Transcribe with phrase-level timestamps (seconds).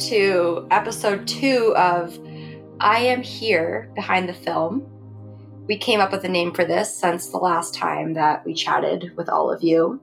[0.00, 2.18] to episode two of
[2.80, 4.86] I Am Here Behind the Film.
[5.66, 9.14] We came up with a name for this since the last time that we chatted
[9.18, 10.00] with all of you.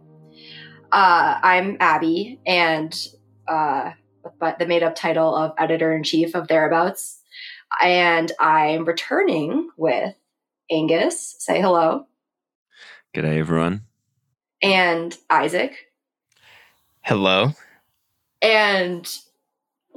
[0.91, 2.95] Uh, I'm Abby, and
[3.47, 3.93] uh,
[4.39, 7.19] but the made up title of editor in chief of Thereabouts.
[7.81, 10.13] And I'm returning with
[10.69, 11.37] Angus.
[11.39, 12.05] Say hello.
[13.15, 13.81] G'day, everyone.
[14.61, 15.87] And Isaac.
[17.01, 17.53] Hello.
[18.43, 19.11] And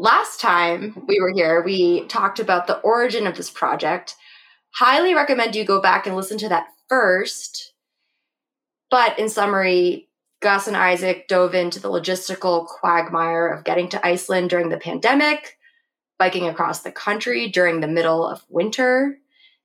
[0.00, 4.16] last time we were here, we talked about the origin of this project.
[4.70, 7.74] Highly recommend you go back and listen to that first.
[8.90, 10.08] But in summary,
[10.40, 15.58] Gus and Isaac dove into the logistical quagmire of getting to Iceland during the pandemic,
[16.18, 19.18] biking across the country during the middle of winter,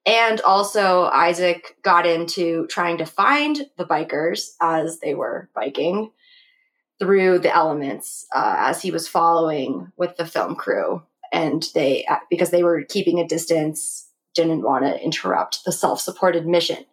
[0.05, 6.11] and also Isaac got into trying to find the bikers as they were biking
[6.99, 11.03] through the elements uh, as he was following with the film crew.
[11.31, 16.45] And they, because they were keeping a distance, didn't want to interrupt the self supported
[16.45, 16.85] mission.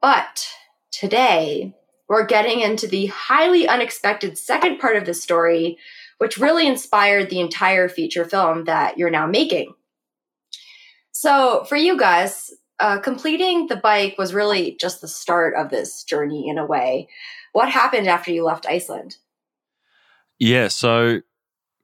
[0.00, 0.48] But
[0.90, 1.74] today,
[2.08, 5.78] we're getting into the highly unexpected second part of the story,
[6.18, 9.74] which really inspired the entire feature film that you're now making.
[11.12, 16.04] So, for you guys, uh, completing the bike was really just the start of this
[16.04, 17.08] journey in a way.
[17.54, 19.16] What happened after you left Iceland?
[20.38, 21.20] Yeah, so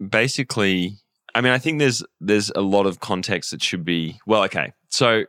[0.07, 0.99] basically,
[1.35, 4.45] I mean, I think there's there's a lot of context that should be well.
[4.45, 5.25] Okay, so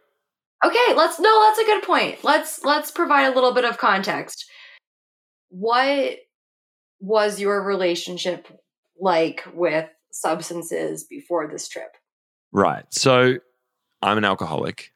[0.66, 2.24] okay, let's no, that's a good point.
[2.24, 4.46] Let's let's provide a little bit of context
[5.52, 6.18] what
[7.00, 8.48] was your relationship
[9.00, 11.92] like with substances before this trip?
[12.52, 12.86] Right.
[12.90, 13.36] So
[14.02, 14.92] I'm an alcoholic.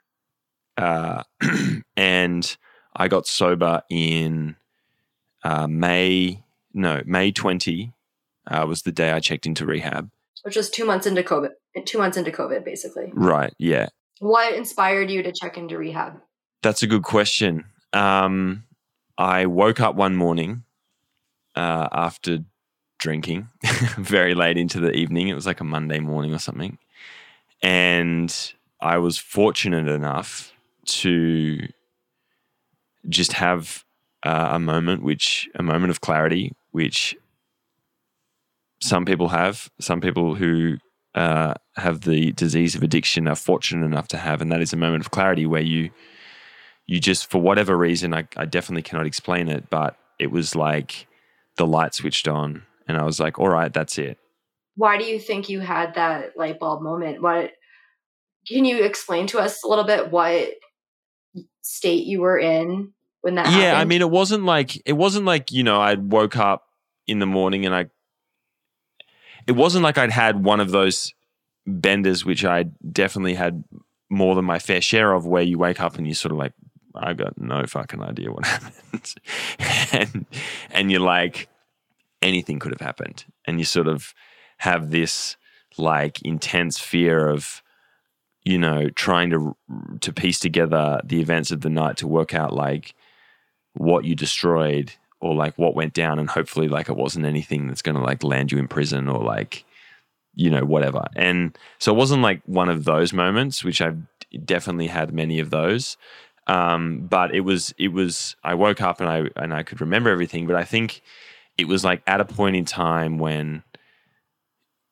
[0.78, 1.24] Uh,
[1.98, 2.58] and
[2.96, 4.56] I got sober in
[5.46, 6.44] uh, May,
[6.74, 7.94] no, May 20
[8.48, 10.10] uh, was the day I checked into rehab.
[10.44, 11.52] Which was two months into COVID,
[11.86, 13.12] two months into COVID, basically.
[13.14, 13.54] Right.
[13.60, 13.90] Yeah.
[14.20, 16.20] What inspired you to check into rehab?
[16.64, 17.66] That's a good question.
[17.94, 18.64] Um,
[19.20, 20.64] I woke up one morning
[21.56, 22.40] uh, after
[22.98, 23.50] drinking
[23.98, 25.28] very late into the evening.
[25.28, 26.80] It was like a Monday morning or something.
[27.62, 30.54] And I was fortunate enough
[30.86, 31.68] to
[33.08, 33.85] just have
[34.26, 37.16] uh, a moment, which a moment of clarity, which
[38.82, 40.78] some people have, some people who
[41.14, 44.78] uh, have the disease of addiction are fortunate enough to have, and that is a
[44.78, 45.92] moment of clarity where you
[46.86, 51.08] you just for whatever reason I, I definitely cannot explain it but it was like
[51.58, 54.18] the light switched on and i was like all right that's it.
[54.76, 57.22] Why do you think you had that light bulb moment?
[57.22, 57.52] What
[58.46, 60.50] can you explain to us a little bit what
[61.62, 62.94] state you were in
[63.26, 63.78] when that yeah happened?
[63.82, 66.68] i mean it wasn't like it wasn't like you know i woke up
[67.08, 67.86] in the morning and i
[69.48, 71.14] it wasn't like i'd had one of those
[71.68, 73.64] benders which i definitely had
[74.10, 76.54] more than my fair share of where you wake up and you sort of like
[76.98, 79.14] I got no fucking idea what happened.
[79.92, 80.26] and
[80.72, 81.50] and you're like,
[82.22, 83.26] anything could have happened.
[83.46, 84.14] And you sort of
[84.60, 85.36] have this
[85.78, 87.62] like intense fear of,
[88.44, 89.58] you know, trying to
[90.02, 92.96] to piece together the events of the night to work out like
[93.76, 94.92] what you destroyed
[95.22, 98.24] or like what went down and hopefully like it wasn't anything that's going to like
[98.24, 99.64] land you in prison or like
[100.34, 101.06] you know whatever.
[101.16, 103.98] And so it wasn't like one of those moments which i've
[104.44, 105.98] definitely had many of those.
[106.48, 110.10] Um, but it was it was I woke up and I and I could remember
[110.10, 111.02] everything, but I think
[111.58, 113.64] it was like at a point in time when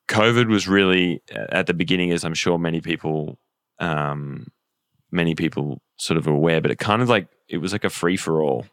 [0.07, 3.37] COVID was really at the beginning, as I'm sure many people
[3.79, 4.47] um,
[5.13, 8.17] many people sort of aware, but it kind of like it was like a free
[8.17, 8.65] for all,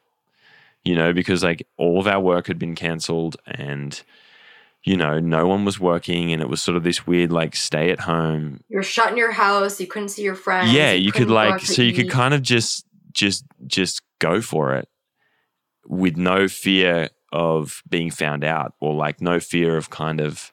[0.85, 4.03] you know, because like all of our work had been cancelled and
[4.83, 7.91] you know, no one was working and it was sort of this weird like stay
[7.91, 8.65] at home.
[8.69, 10.73] You're shut in your house, you couldn't see your friends.
[10.73, 11.97] Yeah, you, you could like so you eat.
[11.97, 14.89] could kind of just just just go for it
[15.87, 20.51] with no fear of being found out or like no fear of kind of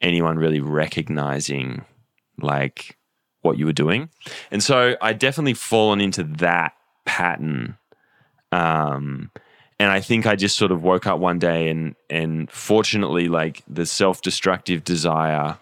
[0.00, 1.84] anyone really recognizing
[2.40, 2.96] like
[3.44, 4.08] what you were doing.
[4.50, 6.74] And so I definitely fallen into that
[7.04, 7.76] pattern
[8.50, 9.30] um
[9.78, 13.62] and I think I just sort of woke up one day and and fortunately like
[13.68, 15.58] the self-destructive desire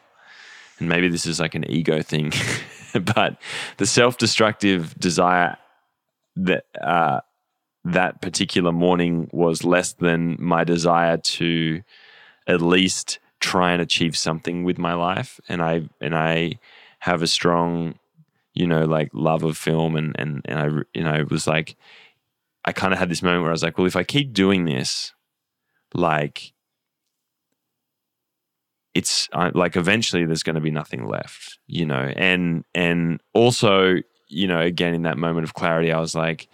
[0.79, 2.33] and maybe this is like an ego thing
[3.15, 3.39] but
[3.79, 5.57] the self-destructive desire
[6.37, 7.21] that uh,
[7.85, 11.83] that particular morning was less than my desire to
[12.47, 16.59] at least try and achieve something with my life and I and I
[17.03, 17.95] have a strong
[18.55, 21.77] you know like love of film and and and I you know it was like
[22.65, 24.65] I kind of had this moment where I was like, well, if I keep doing
[24.67, 25.13] this,
[25.95, 26.53] like,
[28.95, 32.13] it's uh, like eventually there's going to be nothing left, you know.
[32.15, 33.97] And and also,
[34.29, 36.49] you know, again in that moment of clarity, I was like,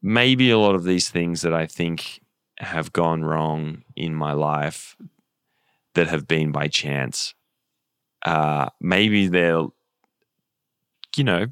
[0.00, 2.20] maybe a lot of these things that I think
[2.58, 4.96] have gone wrong in my life
[5.94, 7.34] that have been by chance,
[8.24, 9.64] uh, maybe they're,
[11.16, 11.46] you know,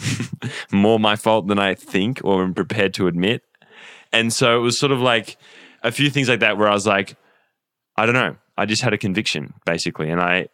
[0.72, 3.42] more my fault than I think or am prepared to admit.
[4.12, 5.36] And so it was sort of like
[5.82, 7.16] a few things like that where I was like,
[7.96, 8.36] I don't know.
[8.56, 10.48] I just had a conviction basically, and I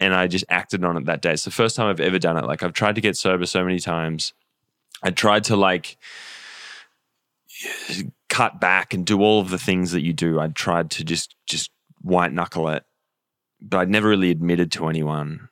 [0.00, 1.32] and I just acted on it that day.
[1.32, 2.44] It's the first time I've ever done it.
[2.44, 4.32] Like I've tried to get sober so many times.
[5.02, 5.96] I tried to like
[8.28, 10.40] cut back and do all of the things that you do.
[10.40, 11.70] I tried to just just
[12.00, 12.84] white knuckle it,
[13.68, 15.48] but I'd never really admitted to anyone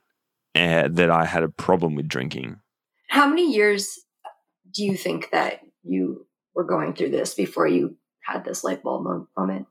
[0.55, 2.61] uh, that I had a problem with drinking.
[3.09, 4.00] How many years
[4.73, 9.29] do you think that you were going through this before you had this light bulb
[9.37, 9.67] moment?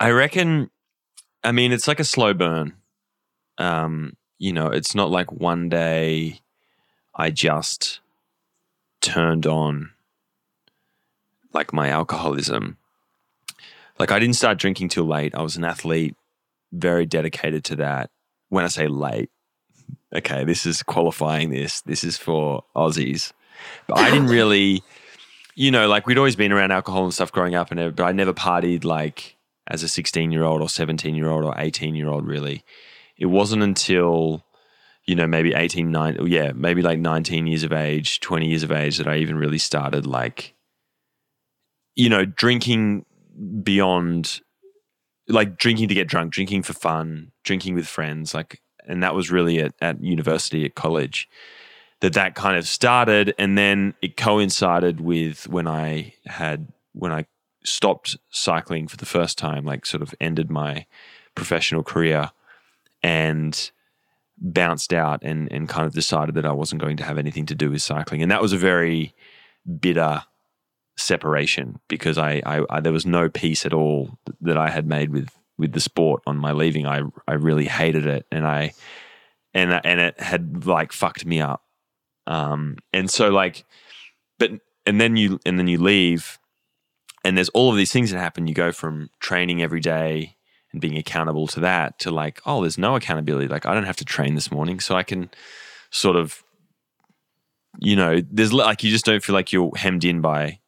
[0.00, 0.70] I reckon
[1.42, 2.74] I mean, it's like a slow burn.
[3.58, 6.40] Um, you know, it's not like one day
[7.14, 8.00] I just
[9.00, 9.90] turned on
[11.52, 12.76] like my alcoholism.
[13.98, 15.34] Like I didn't start drinking till late.
[15.34, 16.16] I was an athlete,
[16.72, 18.10] very dedicated to that.
[18.48, 19.30] When I say late,
[20.14, 21.80] okay, this is qualifying this.
[21.82, 23.32] This is for Aussies.
[23.86, 24.82] But I didn't really,
[25.54, 28.12] you know, like we'd always been around alcohol and stuff growing up, and but I
[28.12, 29.36] never partied like
[29.68, 32.64] as a 16 year old or 17 year old or 18 year old, really.
[33.16, 34.44] It wasn't until,
[35.06, 38.72] you know, maybe 18, 9, yeah, maybe like 19 years of age, 20 years of
[38.72, 40.54] age that I even really started like,
[41.94, 43.04] you know, drinking
[43.62, 44.40] beyond,
[45.28, 48.34] like drinking to get drunk, drinking for fun, drinking with friends.
[48.34, 51.28] Like, and that was really at, at university, at college
[52.00, 57.26] that that kind of started and then it coincided with when I had when I
[57.64, 60.86] stopped cycling for the first time, like sort of ended my
[61.34, 62.30] professional career
[63.02, 63.70] and
[64.38, 67.54] bounced out and, and kind of decided that I wasn't going to have anything to
[67.54, 68.22] do with cycling.
[68.22, 69.14] And that was a very
[69.80, 70.22] bitter
[70.98, 75.10] separation because I, I, I there was no peace at all that I had made
[75.10, 76.86] with with the sport on my leaving.
[76.86, 78.72] I I really hated it and I
[79.54, 81.62] and and it had like fucked me up.
[82.26, 83.64] Um and so like
[84.38, 84.52] but
[84.86, 86.38] and then you and then you leave
[87.24, 88.46] and there's all of these things that happen.
[88.46, 90.36] You go from training every day
[90.72, 93.48] and being accountable to that to like, oh, there's no accountability.
[93.48, 95.30] Like I don't have to train this morning, so I can
[95.90, 96.42] sort of,
[97.78, 100.60] you know, there's like you just don't feel like you're hemmed in by.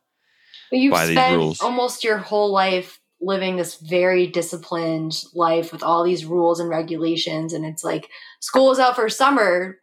[0.70, 1.60] But you've by spent these rules.
[1.60, 7.52] almost your whole life living this very disciplined life with all these rules and regulations,
[7.52, 8.08] and it's like
[8.40, 9.78] school is out for summer.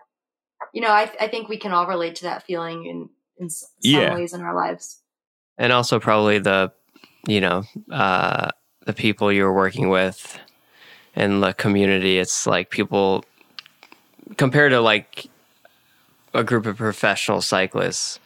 [0.73, 3.69] You know, I, I think we can all relate to that feeling in in some
[3.81, 4.15] yeah.
[4.15, 5.01] ways in our lives
[5.57, 6.71] and also probably the
[7.27, 8.49] you know uh,
[8.85, 10.39] the people you're working with
[11.15, 13.25] in the community it's like people
[14.37, 15.27] compared to like
[16.33, 18.19] a group of professional cyclists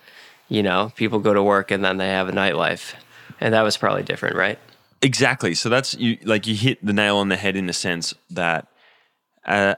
[0.52, 2.94] you know people go to work and then they have a nightlife.
[3.40, 4.60] And that was probably different right?
[5.02, 5.56] Exactly.
[5.56, 8.68] So that's you like you hit the nail on the head in the sense that
[9.46, 9.76] uh,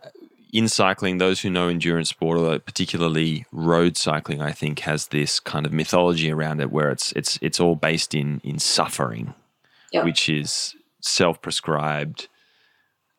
[0.51, 5.39] in cycling, those who know endurance sport, or particularly road cycling, I think has this
[5.39, 9.33] kind of mythology around it where it's it's it's all based in in suffering,
[9.91, 10.03] yep.
[10.03, 12.27] which is self prescribed,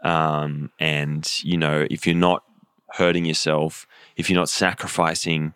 [0.03, 2.43] um, and you know if you're not
[2.91, 5.55] hurting yourself, if you're not sacrificing,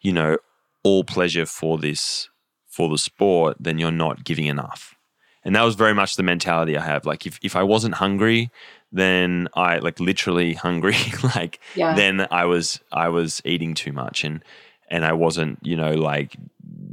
[0.00, 0.38] you know,
[0.84, 2.28] all pleasure for this
[2.68, 4.94] for the sport, then you're not giving enough.
[5.44, 7.04] And that was very much the mentality I have.
[7.04, 8.50] Like if, if I wasn't hungry,
[8.90, 10.96] then I like literally hungry.
[11.22, 11.94] like yeah.
[11.94, 14.42] then I was I was eating too much and
[14.88, 16.36] and I wasn't you know like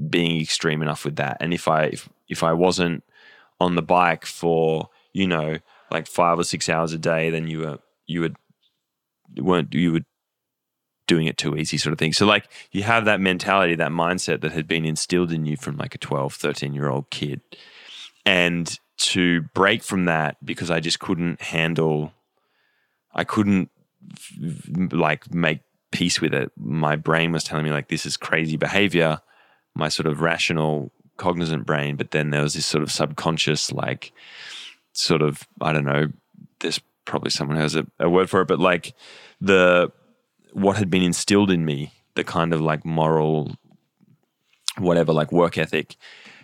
[0.10, 1.38] being extreme enough with that.
[1.39, 3.03] And if I if, if I wasn't
[3.60, 5.57] on the bike for you know
[5.89, 8.36] like five or six hours a day, then you were you would
[9.38, 10.01] weren't you were
[11.12, 12.13] doing it too easy sort of thing.
[12.13, 15.75] So like you have that mentality, that mindset that had been instilled in you from
[15.75, 17.41] like a 12, 13 year old kid.
[18.25, 22.13] And to break from that because I just couldn't handle,
[23.13, 23.70] I couldn't
[24.94, 25.60] like make
[25.91, 26.50] peace with it.
[26.56, 29.20] My brain was telling me like this is crazy behavior,
[29.75, 31.98] my sort of rational, cognizant brain.
[31.98, 34.13] But then there was this sort of subconscious, like,
[34.94, 36.08] sort of I don't know.
[36.62, 38.94] There's probably someone who has a, a word for it, but like
[39.41, 39.91] the
[40.53, 43.55] what had been instilled in me, the kind of like moral,
[44.77, 45.96] whatever, like work ethic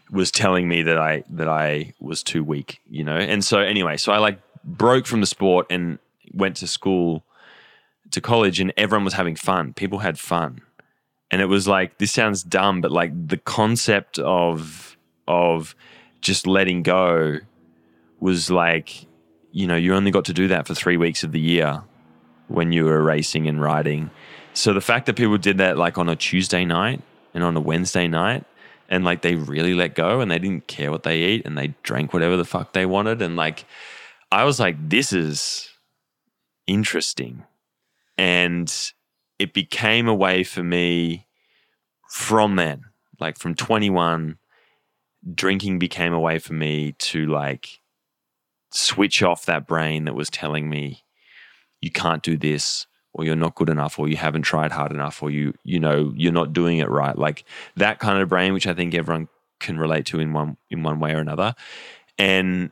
[0.09, 3.17] was telling me that I that I was too weak, you know.
[3.17, 5.99] And so anyway, so I like broke from the sport and
[6.33, 7.23] went to school
[8.11, 9.73] to college and everyone was having fun.
[9.73, 10.61] People had fun.
[11.29, 14.97] And it was like this sounds dumb, but like the concept of
[15.27, 15.75] of
[16.21, 17.39] just letting go
[18.19, 19.05] was like
[19.51, 21.83] you know, you only got to do that for three weeks of the year
[22.47, 24.09] when you were racing and riding.
[24.53, 27.01] So the fact that people did that like on a Tuesday night
[27.33, 28.45] and on a Wednesday night
[28.89, 31.73] and like they really let go and they didn't care what they eat and they
[31.83, 33.65] drank whatever the fuck they wanted and like
[34.31, 35.69] I was like this is
[36.65, 37.43] interesting
[38.17, 38.73] and
[39.39, 41.27] it became a way for me
[42.09, 42.85] from then
[43.19, 44.37] like from 21
[45.33, 47.79] drinking became a way for me to like
[48.71, 51.03] switch off that brain that was telling me
[51.81, 55.21] you can't do this or you're not good enough or you haven't tried hard enough
[55.21, 57.17] or you you know you're not doing it right.
[57.17, 57.43] Like
[57.75, 59.27] that kind of brain which i think everyone
[59.59, 61.55] can relate to in one in one way or another.
[62.17, 62.71] And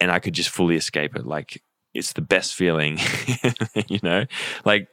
[0.00, 1.26] and i could just fully escape it.
[1.26, 1.62] Like
[1.94, 2.98] it's the best feeling
[3.88, 4.26] you know?
[4.64, 4.88] Like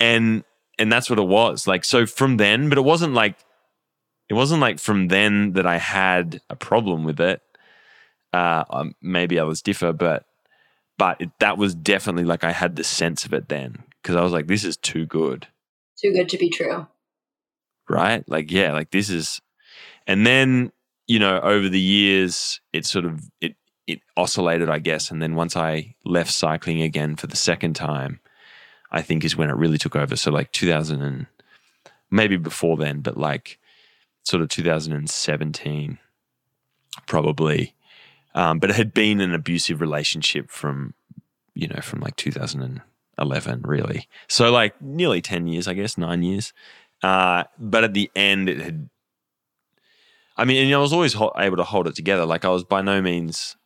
[0.00, 0.44] and
[0.78, 1.66] and that's what it was.
[1.66, 3.36] Like so from then but it wasn't like
[4.28, 7.40] it wasn't like from then that i had a problem with it.
[8.32, 10.24] Uh um, maybe others differ but
[10.98, 14.22] but it, that was definitely like i had the sense of it then because I
[14.22, 15.48] was like, this is too good.
[16.00, 16.86] Too good to be true.
[17.88, 18.24] Right?
[18.26, 19.40] Like, yeah, like this is.
[20.06, 20.72] And then,
[21.06, 25.10] you know, over the years, it sort of it it oscillated, I guess.
[25.10, 28.20] And then once I left cycling again for the second time,
[28.90, 30.16] I think is when it really took over.
[30.16, 31.26] So like 2000 and
[32.10, 33.58] maybe before then, but like
[34.22, 35.98] sort of 2017,
[37.06, 37.74] probably.
[38.38, 40.94] Um, but it had been an abusive relationship from,
[41.54, 44.06] you know, from like 2011, really.
[44.28, 46.52] So, like, nearly 10 years, I guess, nine years.
[47.02, 48.88] Uh, but at the end, it had.
[50.36, 52.26] I mean, and I was always ho- able to hold it together.
[52.26, 53.56] Like, I was by no means.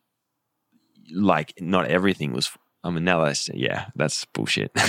[1.13, 2.49] Like, not everything was.
[2.83, 3.49] I mean, now that's.
[3.53, 4.71] Yeah, that's bullshit.
[4.75, 4.81] um,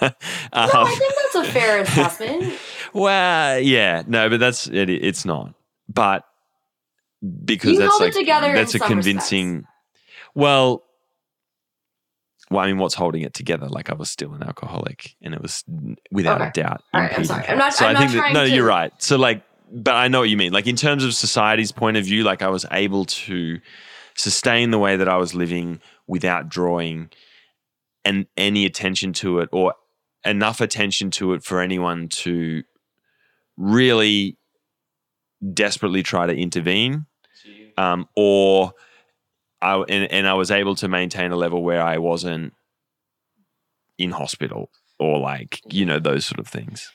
[0.02, 0.10] no,
[0.52, 2.58] I think that's a fair assessment.
[2.92, 4.02] well, yeah.
[4.08, 4.66] No, but that's.
[4.66, 5.54] It, it's not.
[5.88, 6.24] But.
[7.44, 8.14] Because you that's like.
[8.54, 9.54] that's a convincing.
[9.56, 9.70] respects.
[10.34, 10.82] Well,
[12.50, 13.68] well, I mean, what's holding it together?
[13.68, 15.64] Like I was still an alcoholic, and it was
[16.10, 16.48] without Okay.
[16.50, 16.82] a doubt.
[16.92, 17.46] All right, I'm sorry.
[17.48, 18.92] I'm not- So I'm I not think that no, to- you're right.
[18.98, 20.52] So like, but I know what you mean.
[20.52, 23.60] Like in terms of society's point of view, like I was able to
[24.16, 27.10] sustain the way that I was living without drawing
[28.04, 29.74] and any attention to it, or
[30.24, 32.62] enough attention to it for anyone to
[33.56, 34.36] really
[35.52, 37.06] desperately try to intervene,
[37.76, 38.72] um, or
[39.62, 42.52] I and, and I was able to maintain a level where I wasn't
[43.98, 46.90] in hospital or like you know those sort of things.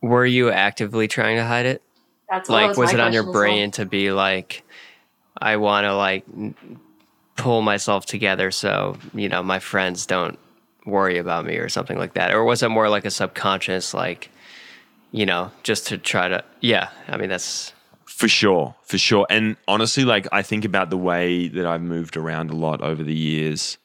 [0.00, 1.82] Were you actively trying to hide it?
[2.28, 3.42] That's what Like, was my it on your question as well.
[3.42, 4.64] brain to be like,
[5.40, 6.24] I want to like
[7.36, 10.38] pull myself together so you know my friends don't
[10.84, 14.30] worry about me or something like that, or was it more like a subconscious like,
[15.12, 16.44] you know, just to try to?
[16.60, 17.72] Yeah, I mean that's
[18.22, 19.26] For sure, for sure.
[19.30, 23.02] And honestly, like I think about the way that I've moved around a lot over
[23.02, 23.78] the years,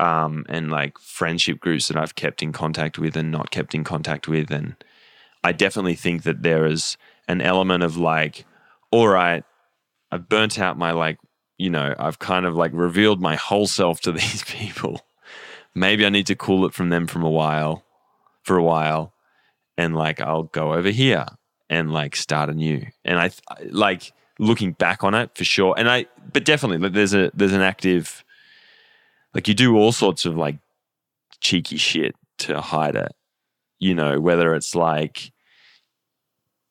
[0.00, 3.84] um, and like friendship groups that I've kept in contact with and not kept in
[3.84, 4.76] contact with, and
[5.44, 6.96] I definitely think that there is
[7.28, 8.46] an element of like,
[8.90, 9.44] all right,
[10.10, 11.18] I've burnt out my like,
[11.58, 15.02] you know, I've kind of like revealed my whole self to these people.
[15.74, 17.84] Maybe I need to cool it from them from a while,
[18.42, 19.12] for a while,
[19.76, 21.26] and like I'll go over here
[21.68, 22.86] and like start anew.
[23.04, 23.30] And I
[23.70, 25.74] like looking back on it for sure.
[25.76, 28.24] And I, but definitely, like, there's a there's an active,
[29.34, 30.56] like you do all sorts of like
[31.40, 33.12] cheeky shit to hide it.
[33.78, 35.32] You know, whether it's like,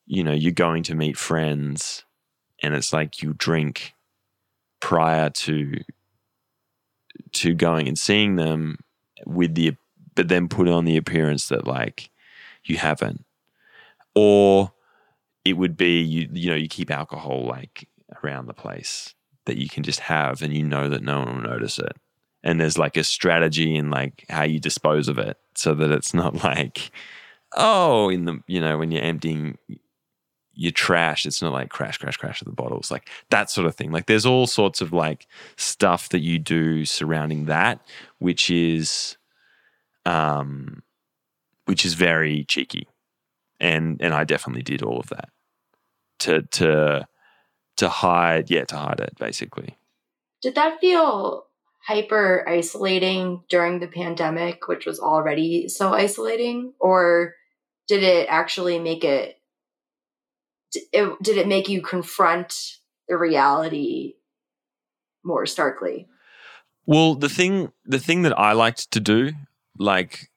[0.06, 2.04] you know, you're going to meet friends,
[2.62, 3.94] and it's like you drink
[4.80, 5.80] prior to
[7.32, 8.78] to going and seeing them
[9.24, 9.76] with the
[10.14, 12.10] but then put on the appearance that like
[12.64, 13.24] you haven't
[14.14, 14.72] or
[15.46, 17.88] it would be you you know you keep alcohol like
[18.24, 21.50] around the place that you can just have and you know that no one will
[21.50, 21.92] notice it.
[22.42, 26.12] And there's like a strategy in like how you dispose of it so that it's
[26.12, 26.90] not like
[27.56, 29.56] oh in the you know when you're emptying
[30.52, 33.76] your trash it's not like crash crash crash of the bottles like that sort of
[33.76, 33.92] thing.
[33.92, 37.80] Like there's all sorts of like stuff that you do surrounding that
[38.18, 39.16] which is
[40.06, 40.82] um
[41.66, 42.88] which is very cheeky.
[43.60, 45.30] And and I definitely did all of that
[46.18, 47.06] to to
[47.76, 49.76] to hide yeah to hide it basically
[50.42, 51.46] Did that feel
[51.86, 57.34] hyper isolating during the pandemic, which was already so isolating, or
[57.86, 59.36] did it actually make it?
[60.92, 64.14] it did it make you confront the reality
[65.24, 66.08] more starkly?
[66.86, 69.32] Well, the thing the thing that I liked to do,
[69.78, 70.30] like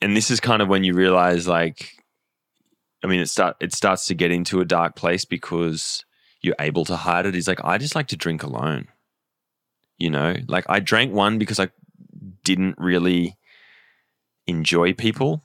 [0.00, 1.99] and this is kind of when you realize like
[3.02, 6.04] I mean it start it starts to get into a dark place because
[6.42, 7.34] you're able to hide it.
[7.34, 8.88] He's like I just like to drink alone.
[9.98, 11.68] You know, like I drank one because I
[12.44, 13.36] didn't really
[14.46, 15.44] enjoy people.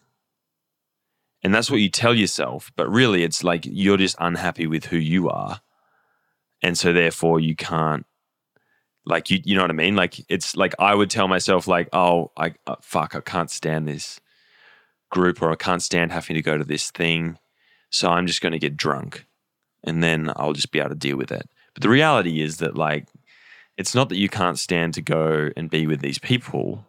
[1.43, 2.71] And that's what you tell yourself.
[2.75, 5.61] But really, it's like you're just unhappy with who you are.
[6.63, 8.05] And so, therefore, you can't,
[9.05, 9.95] like, you, you know what I mean?
[9.95, 13.87] Like, it's like I would tell myself, like, oh, I, uh, fuck, I can't stand
[13.87, 14.19] this
[15.11, 17.37] group or I can't stand having to go to this thing.
[17.89, 19.25] So I'm just going to get drunk
[19.83, 21.49] and then I'll just be able to deal with it.
[21.73, 23.07] But the reality is that, like,
[23.77, 26.85] it's not that you can't stand to go and be with these people,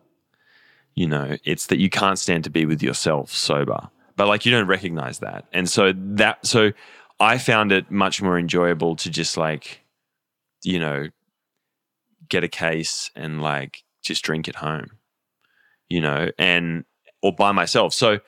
[0.94, 3.88] you know, it's that you can't stand to be with yourself sober.
[4.16, 5.44] But like you don't recognize that.
[5.52, 6.72] And so that, so
[7.20, 9.82] I found it much more enjoyable to just like,
[10.62, 11.08] you know,
[12.28, 14.92] get a case and like just drink at home,
[15.88, 16.84] you know, and,
[17.22, 17.92] or by myself.
[17.92, 18.20] So,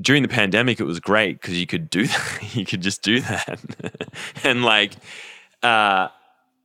[0.00, 2.38] during the pandemic, it was great because you could do that.
[2.54, 3.60] you could just do that,
[4.44, 4.92] and like,
[5.62, 6.08] uh,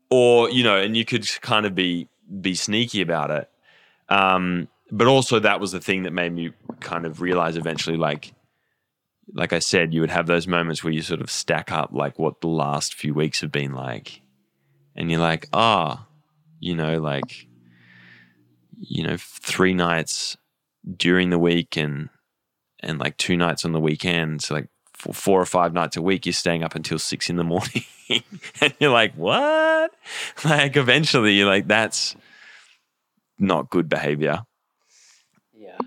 [0.09, 2.07] or you know, and you could kind of be
[2.41, 3.49] be sneaky about it.
[4.09, 8.33] Um, but also, that was the thing that made me kind of realize eventually, like,
[9.33, 12.19] like I said, you would have those moments where you sort of stack up like
[12.19, 14.21] what the last few weeks have been like,
[14.95, 16.07] and you're like, ah, oh,
[16.59, 17.47] you know, like,
[18.77, 20.35] you know, three nights
[20.97, 22.09] during the week and
[22.81, 26.25] and like two nights on the weekend, so like four or five nights a week,
[26.25, 29.91] you're staying up until six in the morning, and you're like, what?
[30.45, 32.15] Like eventually, you're like, that's
[33.39, 34.41] not good behavior.
[35.53, 35.77] Yeah.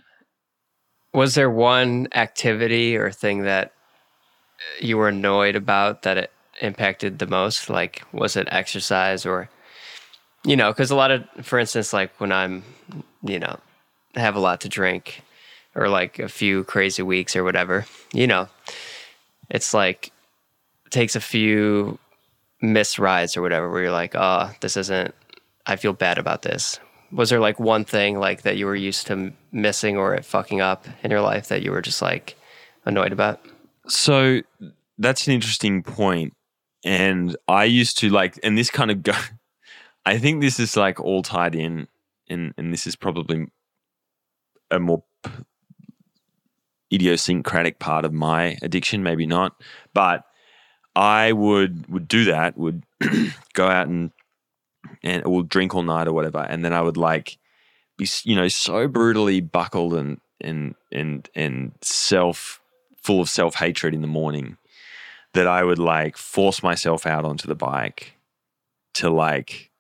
[1.13, 7.19] Was there one activity or thing that uh, you were annoyed about that it impacted
[7.19, 7.69] the most?
[7.69, 9.51] Like, was it exercise or,
[10.45, 12.63] you know, because a lot of, for instance, like when I'm,
[13.23, 13.59] you know,
[14.15, 15.24] have a lot to drink
[15.75, 18.49] or like a few crazy weeks or whatever, you know,
[19.51, 20.13] it's like
[20.87, 21.99] it takes a few
[22.61, 25.15] missed rides or whatever where you're like, oh, this isn't,
[25.67, 26.79] I feel bad about this.
[27.13, 30.61] Was there like one thing like that you were used to missing or it fucking
[30.61, 32.37] up in your life that you were just like
[32.85, 33.41] annoyed about?
[33.87, 34.41] So
[34.99, 36.33] that's an interesting point.
[36.85, 39.13] And I used to like, and this kind of go,
[40.07, 41.89] I think this is like all tied in,
[42.29, 43.47] and, and this is probably
[44.71, 45.03] a more
[46.95, 49.61] idiosyncratic part of my addiction, maybe not.
[49.93, 50.25] But
[50.97, 52.85] I would would do that, would
[53.55, 54.13] go out and
[55.03, 57.39] and would drink all night or whatever, and then I would like
[57.97, 62.61] be you know so brutally buckled and and and and self
[63.03, 64.57] full of self hatred in the morning
[65.33, 68.15] that I would like force myself out onto the bike
[68.95, 69.71] to like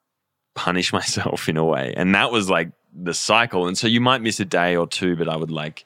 [0.54, 3.66] punish myself in a way, and that was like the cycle.
[3.66, 5.84] And so you might miss a day or two, but I would like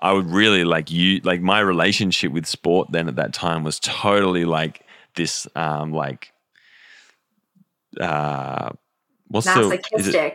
[0.00, 3.80] I would really like you like my relationship with sport then at that time was
[3.80, 4.84] totally like
[5.16, 6.32] this um like
[8.00, 8.70] uh
[9.26, 10.32] what's the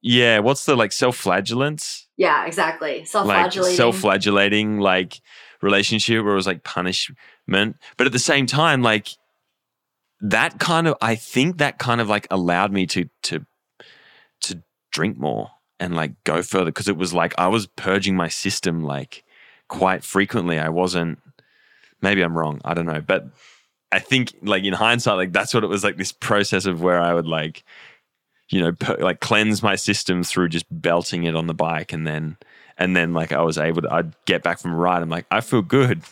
[0.00, 2.06] yeah what's the like self-flagellance?
[2.16, 3.04] Yeah exactly.
[3.04, 3.62] Self-flagellating.
[3.62, 5.20] like self-flagellating like
[5.60, 7.76] relationship where it was like punishment.
[7.96, 9.08] But at the same time like
[10.22, 13.44] that kind of i think that kind of like allowed me to to
[14.40, 15.50] to drink more
[15.82, 19.24] and like go further because it was like I was purging my system like
[19.66, 20.60] quite frequently.
[20.60, 21.18] I wasn't,
[22.00, 23.26] maybe I'm wrong, I don't know, but
[23.90, 27.00] I think like in hindsight, like that's what it was like this process of where
[27.00, 27.64] I would like,
[28.48, 32.06] you know, per, like cleanse my system through just belting it on the bike and
[32.06, 32.36] then
[32.78, 35.02] and then like I was able to I'd get back from a ride.
[35.02, 36.02] I'm like, I feel good.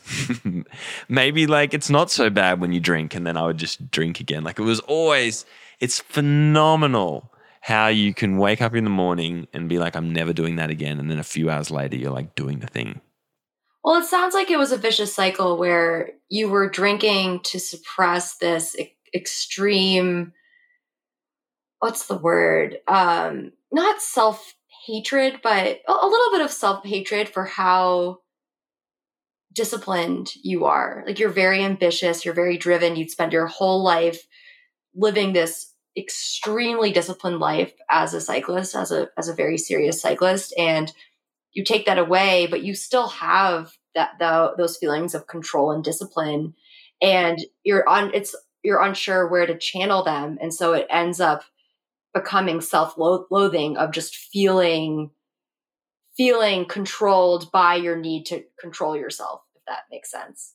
[1.08, 4.18] Maybe like it's not so bad when you drink, and then I would just drink
[4.18, 4.42] again.
[4.42, 5.46] Like it was always
[5.78, 7.29] it's phenomenal
[7.60, 10.70] how you can wake up in the morning and be like, I'm never doing that
[10.70, 10.98] again.
[10.98, 13.00] And then a few hours later, you're like doing the thing.
[13.84, 18.36] Well, it sounds like it was a vicious cycle where you were drinking to suppress
[18.36, 20.32] this e- extreme,
[21.78, 22.78] what's the word?
[22.88, 24.54] Um, not self
[24.86, 28.18] hatred, but a, little bit of self hatred for how
[29.52, 31.02] disciplined you are.
[31.06, 34.26] Like you're very ambitious, you're very driven, you'd spend your whole life
[34.94, 40.54] living this extremely disciplined life as a cyclist, as a as a very serious cyclist,
[40.56, 40.92] and
[41.52, 45.82] you take that away, but you still have that the, those feelings of control and
[45.82, 46.54] discipline,
[47.02, 51.42] and you're on it's you're unsure where to channel them, and so it ends up
[52.12, 55.10] becoming self-loathing of just feeling
[56.16, 60.54] feeling controlled by your need to control yourself if that makes sense.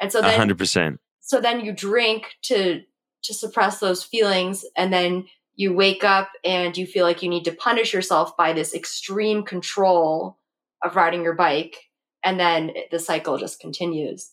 [0.00, 2.82] And so then 100% so then you drink to
[3.26, 7.44] to suppress those feelings and then you wake up and you feel like you need
[7.44, 10.38] to punish yourself by this extreme control
[10.84, 11.76] of riding your bike
[12.22, 14.32] and then the cycle just continues.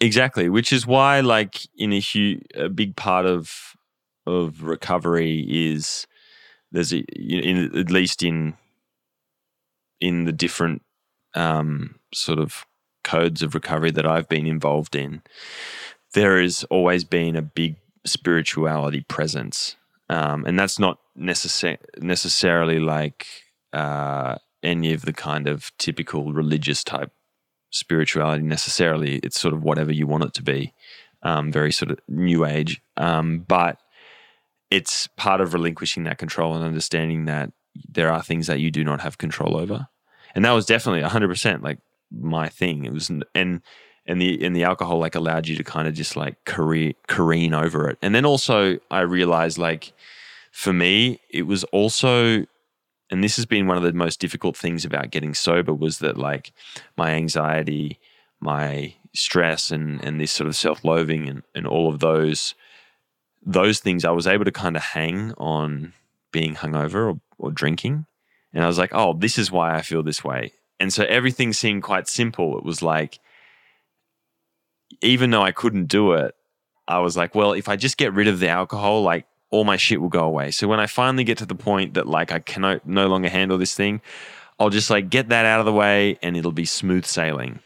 [0.00, 3.74] Exactly which is why like in a huge a big part of
[4.26, 6.06] of recovery is
[6.72, 8.54] there's a, in, at least in
[10.00, 10.82] in the different
[11.34, 12.66] um, sort of
[13.04, 15.22] codes of recovery that I've been involved in,
[16.12, 19.76] there has always been a big spirituality presence,
[20.08, 23.26] um, and that's not necessar- necessarily like
[23.72, 27.12] uh, any of the kind of typical religious type
[27.70, 29.16] spirituality necessarily.
[29.16, 30.72] It's sort of whatever you want it to be,
[31.22, 33.78] um, very sort of new age, um, but
[34.70, 37.52] it's part of relinquishing that control and understanding that
[37.88, 39.88] there are things that you do not have control over.
[40.34, 41.78] And that was definitely 100% like
[42.10, 42.84] my thing.
[42.84, 43.62] It was, and,
[44.06, 47.52] and the, and the alcohol like allowed you to kind of just like careen, careen
[47.54, 47.98] over it.
[48.02, 49.92] And then also I realized like
[50.52, 52.46] for me, it was also,
[53.10, 56.16] and this has been one of the most difficult things about getting sober was that
[56.16, 56.52] like
[56.96, 57.98] my anxiety,
[58.40, 62.54] my stress and, and this sort of self-loathing and, and all of those,
[63.44, 65.92] those things I was able to kind of hang on
[66.32, 68.06] being hungover or, or drinking.
[68.52, 70.52] And I was like, oh, this is why I feel this way.
[70.80, 72.56] And so everything seemed quite simple.
[72.58, 73.18] It was like,
[75.00, 76.34] even though I couldn't do it,
[76.88, 79.76] I was like, well, if I just get rid of the alcohol, like all my
[79.76, 80.50] shit will go away.
[80.50, 83.58] So when I finally get to the point that like I cannot no longer handle
[83.58, 84.00] this thing,
[84.58, 87.60] I'll just like get that out of the way and it'll be smooth sailing.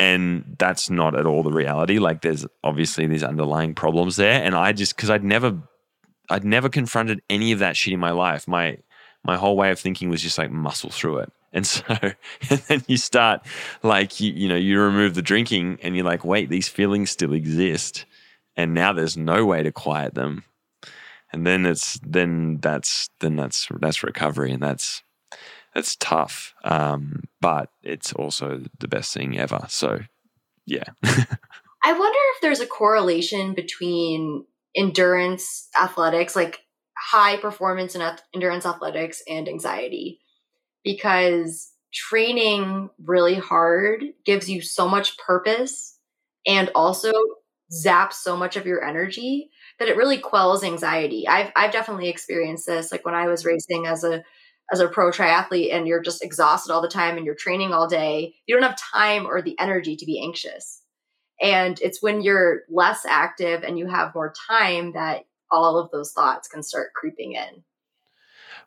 [0.00, 1.98] And that's not at all the reality.
[1.98, 4.42] Like there's obviously these underlying problems there.
[4.42, 5.56] And i just because i'd never
[6.30, 8.48] i'd never confronted any of that shit in my life.
[8.48, 8.78] My
[9.22, 11.84] my whole way of thinking was just like muscle through it and so
[12.50, 13.40] and then you start
[13.82, 17.32] like you, you know you remove the drinking and you're like wait these feelings still
[17.32, 18.04] exist
[18.56, 20.44] and now there's no way to quiet them
[21.32, 25.02] and then it's then that's then that's that's recovery and that's
[25.74, 29.66] that's tough, um, but it's also the best thing ever.
[29.68, 30.00] So,
[30.66, 30.84] yeah.
[31.04, 36.60] I wonder if there's a correlation between endurance athletics, like
[36.96, 40.20] high performance in endurance athletics, and anxiety,
[40.84, 45.98] because training really hard gives you so much purpose
[46.46, 47.12] and also
[47.72, 51.26] zaps so much of your energy that it really quells anxiety.
[51.26, 52.92] I've I've definitely experienced this.
[52.92, 54.22] Like when I was racing as a
[54.72, 57.88] as a pro triathlete and you're just exhausted all the time and you're training all
[57.88, 60.82] day, you don't have time or the energy to be anxious.
[61.40, 66.12] And it's when you're less active and you have more time that all of those
[66.12, 67.62] thoughts can start creeping in.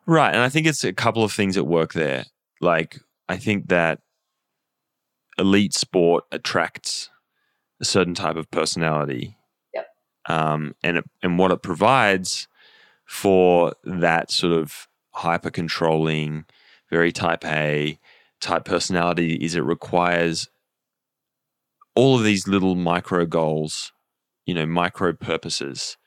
[0.08, 0.32] Right.
[0.34, 2.24] And I think it's a couple of things at work there.
[2.62, 4.00] Like, I think that
[5.38, 7.10] elite sport attracts
[7.78, 9.36] a certain type of personality.
[9.74, 9.86] Yep.
[10.26, 12.48] Um, and, it, and what it provides
[13.04, 16.46] for that sort of hyper controlling,
[16.90, 17.98] very type A
[18.40, 20.48] type personality is it requires
[21.94, 23.92] all of these little micro goals,
[24.46, 25.98] you know, micro purposes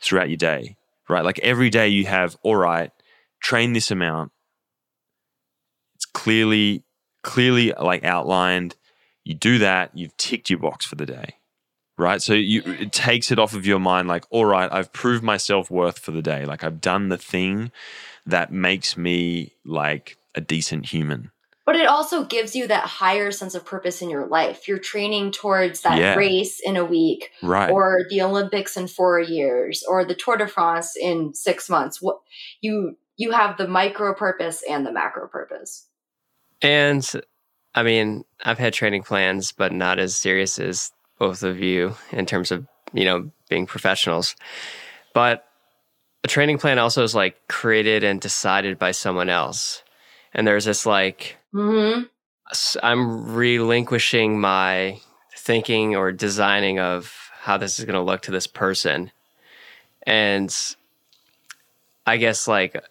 [0.00, 0.76] throughout your day,
[1.08, 1.24] right?
[1.24, 2.90] Like every day you have, all right,
[3.40, 4.32] train this amount.
[5.94, 6.84] It's clearly,
[7.22, 8.76] clearly like outlined.
[9.24, 11.34] You do that, you've ticked your box for the day,
[11.98, 12.22] right?
[12.22, 15.36] So you, it takes it off of your mind, like, all right, I've proved my
[15.36, 16.44] self worth for the day.
[16.44, 17.72] Like I've done the thing
[18.26, 21.32] that makes me like a decent human.
[21.64, 24.68] But it also gives you that higher sense of purpose in your life.
[24.68, 26.14] You're training towards that yeah.
[26.14, 27.68] race in a week, right?
[27.68, 32.00] Or the Olympics in four years, or the Tour de France in six months.
[32.00, 32.20] What
[32.60, 35.86] you you have the micro purpose and the macro purpose.
[36.62, 37.08] And
[37.74, 42.26] I mean, I've had training plans, but not as serious as both of you in
[42.26, 44.36] terms of you know being professionals.
[45.14, 45.46] But
[46.24, 49.82] a training plan also is like created and decided by someone else.
[50.34, 52.02] And there's this like, mm-hmm.
[52.82, 55.00] I'm relinquishing my
[55.36, 59.12] thinking or designing of how this is going to look to this person.
[60.02, 60.54] And
[62.06, 62.82] I guess like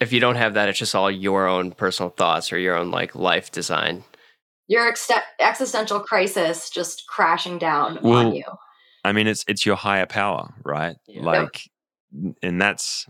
[0.00, 2.90] if you don't have that, it's just all your own personal thoughts or your own
[2.90, 4.04] like life design.
[4.68, 8.44] Your ex- existential crisis just crashing down well, on you.
[9.04, 10.96] I mean, it's it's your higher power, right?
[11.06, 11.22] Yeah.
[11.22, 11.70] Like
[12.42, 13.06] and that's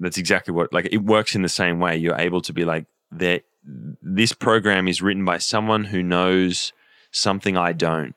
[0.00, 1.96] that's exactly what like it works in the same way.
[1.96, 3.42] You're able to be like that.
[4.00, 6.72] This program is written by someone who knows
[7.10, 8.14] something I don't,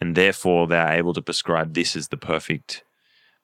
[0.00, 2.84] and therefore they're able to prescribe this as the perfect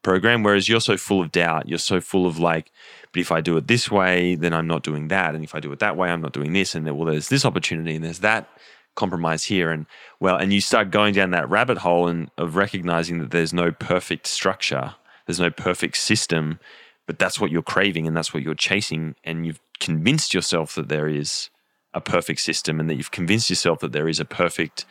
[0.02, 0.42] program.
[0.42, 2.70] Whereas you're so full of doubt, you're so full of like,
[3.12, 5.60] but if I do it this way, then I'm not doing that, and if I
[5.60, 8.04] do it that way, I'm not doing this, and then well, there's this opportunity and
[8.04, 8.48] there's that
[8.94, 9.86] compromise here and
[10.20, 13.72] well and you start going down that rabbit hole and of recognizing that there's no
[13.72, 14.94] perfect structure
[15.26, 16.58] there's no perfect system,
[17.06, 19.14] but that's what you're craving and that's what you're chasing.
[19.24, 21.50] And you've convinced yourself that there is
[21.94, 24.84] a perfect system and that you've convinced yourself that there is a perfect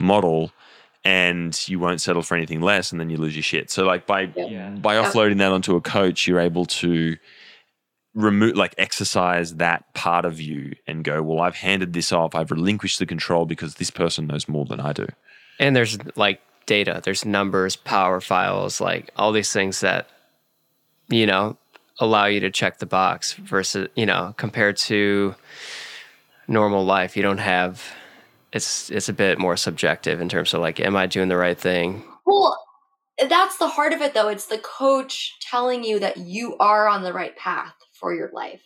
[0.00, 0.52] model
[1.04, 3.70] and you won't settle for anything less and then you lose your shit.
[3.70, 4.70] So like by yeah.
[4.70, 7.16] by offloading that onto a coach, you're able to
[8.14, 12.52] remove like exercise that part of you and go well i've handed this off i've
[12.52, 15.04] relinquished the control because this person knows more than i do
[15.58, 20.08] And there's like data, there's numbers, power files, like all these things that,
[21.08, 21.56] you know,
[22.00, 25.34] allow you to check the box versus, you know, compared to
[26.48, 27.82] normal life, you don't have
[28.54, 31.58] it's it's a bit more subjective in terms of like, am I doing the right
[31.58, 32.04] thing?
[32.24, 32.56] Well,
[33.28, 34.28] that's the heart of it, though.
[34.28, 38.62] It's the coach telling you that you are on the right path for your life.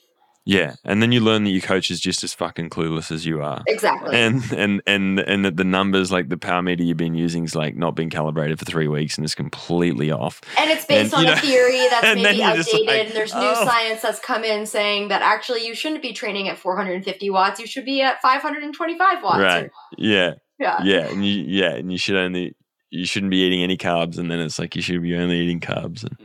[0.51, 3.43] Yeah and then you learn that your coach is just as fucking clueless as you
[3.43, 4.17] are Exactly.
[4.17, 7.55] and and and and that the numbers like the power meter you've been using is
[7.55, 11.27] like not been calibrated for three weeks and is completely off And it's based And,
[11.27, 12.87] on a know, theory that's maybe outdated.
[12.87, 13.65] like, and there's new oh.
[13.67, 17.61] science that's come in saying that actually you shouldn't be training at 450 watts.
[17.61, 19.39] You should be at 525 watts.
[19.41, 20.79] right Or- yeah yeah.
[20.83, 22.57] yeah and you yeah and you should only
[22.91, 25.61] you shouldn't be eating any carbs and then it's like you should be only eating
[25.61, 26.17] carbs and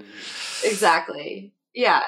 [0.64, 1.52] Exactly.
[1.76, 2.02] Yeah.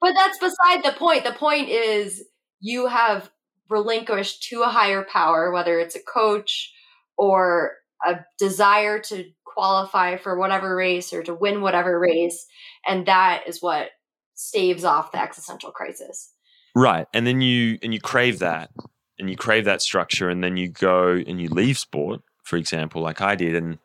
[0.00, 1.24] But that's beside the point.
[1.24, 2.24] The point is
[2.60, 3.30] you have
[3.68, 6.72] relinquished to a higher power, whether it's a coach
[7.18, 7.72] or
[8.06, 12.46] a desire to qualify for whatever race or to win whatever race.
[12.86, 13.88] And that is what
[14.34, 16.32] staves off the existential crisis.
[16.74, 17.06] Right.
[17.14, 18.70] And then you and you crave that
[19.18, 23.00] and you crave that structure and then you go and you leave sport, for example,
[23.00, 23.78] like I did and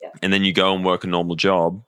[0.00, 0.08] Yeah.
[0.22, 1.82] and then you go and work a normal job.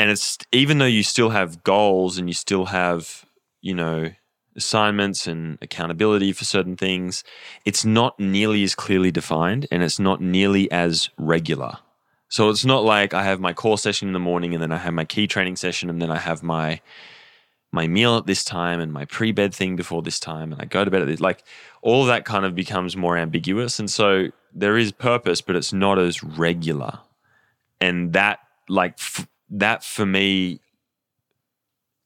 [0.00, 3.26] And it's even though you still have goals and you still have,
[3.60, 4.10] you know,
[4.56, 7.22] assignments and accountability for certain things,
[7.66, 11.76] it's not nearly as clearly defined and it's not nearly as regular.
[12.30, 14.78] So it's not like I have my core session in the morning and then I
[14.78, 16.80] have my key training session and then I have my
[17.70, 20.82] my meal at this time and my pre-bed thing before this time and I go
[20.82, 21.44] to bed at this like
[21.82, 25.98] all that kind of becomes more ambiguous and so there is purpose but it's not
[25.98, 26.98] as regular
[27.80, 30.60] and that like f- that for me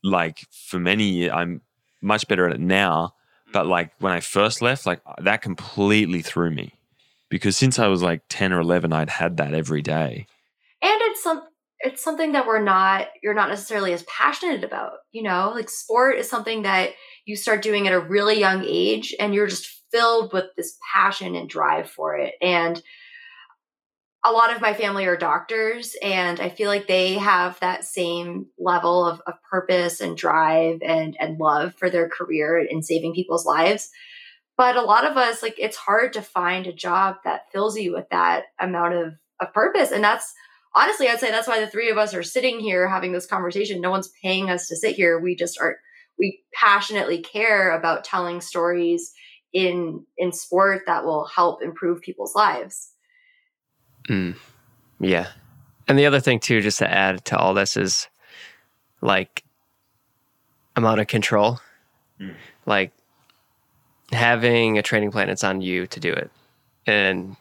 [0.02, 1.61] like for many I'm
[2.02, 3.14] much better at it now
[3.52, 6.74] but like when I first left like that completely threw me.
[7.30, 10.26] Because since I was like 10 or 11 I'd had that every day.
[10.83, 11.42] And it's some
[11.80, 15.52] it's something that we're not you're not necessarily as passionate about you know?
[15.54, 16.90] Like sport is something that
[17.24, 21.35] you start doing at a really young age and you're just filled with this passion
[21.35, 22.35] and drive for it.
[22.42, 22.83] And
[24.25, 28.47] a lot of my family are doctors and i feel like they have that same
[28.59, 33.47] level of, of purpose and drive and and love for their career in saving people's
[33.47, 33.91] lives
[34.57, 37.93] but a lot of us like it's hard to find a job that fills you
[37.93, 40.35] with that amount of, of purpose and that's
[40.75, 43.81] honestly, I'd say that's why the three of us are sitting here having this conversation.
[43.81, 45.19] No one's paying us to sit here.
[45.19, 45.77] We just are
[46.19, 49.13] we passionately care about telling stories
[49.53, 52.91] in in sport that will help improve people's lives.
[54.09, 54.37] Mm.
[55.01, 55.29] Yeah.
[55.88, 58.09] And the other thing too, just to add to all this is
[59.01, 59.45] like
[60.77, 61.61] amount of control.
[62.21, 62.35] Mm.
[62.67, 62.93] Like
[64.12, 66.31] having a training plan, it's on you to do it.
[66.87, 67.37] And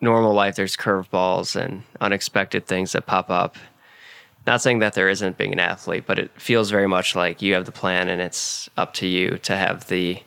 [0.00, 3.56] normal life, there's curveballs and unexpected things that pop up.
[4.46, 7.54] Not saying that there isn't being an athlete, but it feels very much like you
[7.54, 10.22] have the plan and it's up to you to have the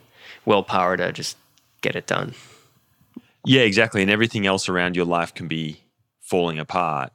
[0.45, 1.38] willpower to just
[1.82, 2.36] get it done.
[3.45, 4.01] Yeah, exactly.
[4.01, 5.84] And everything else around your life can be
[6.19, 7.12] falling apart,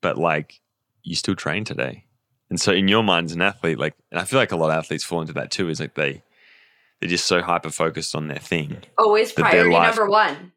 [0.00, 0.60] but like
[1.02, 2.04] you still train today.
[2.50, 4.70] And so in your mind as an athlete, like and I feel like a lot
[4.70, 6.22] of athletes fall into that too, is like they
[7.00, 8.76] they're just so hyper focused on their thing.
[8.98, 10.52] Always priority life- number one.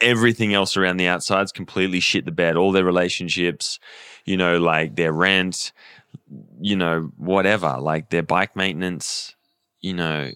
[0.00, 2.56] Everything else around the outside's completely shit the bed.
[2.56, 3.80] All their relationships,
[4.24, 5.72] you know, like their rent,
[6.60, 9.34] you know, whatever, like their bike maintenance,
[9.80, 10.30] you know,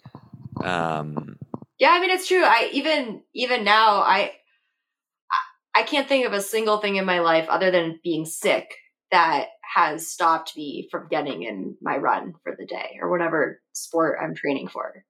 [0.65, 1.39] um,
[1.83, 2.45] Yeah, I mean it's true.
[2.45, 4.31] I even even now I
[5.75, 8.77] I- can't think of a single thing in my life other than being sick
[9.11, 14.21] that has stopped me from getting in my run for the day or whatever sport
[14.23, 15.05] I'm training for.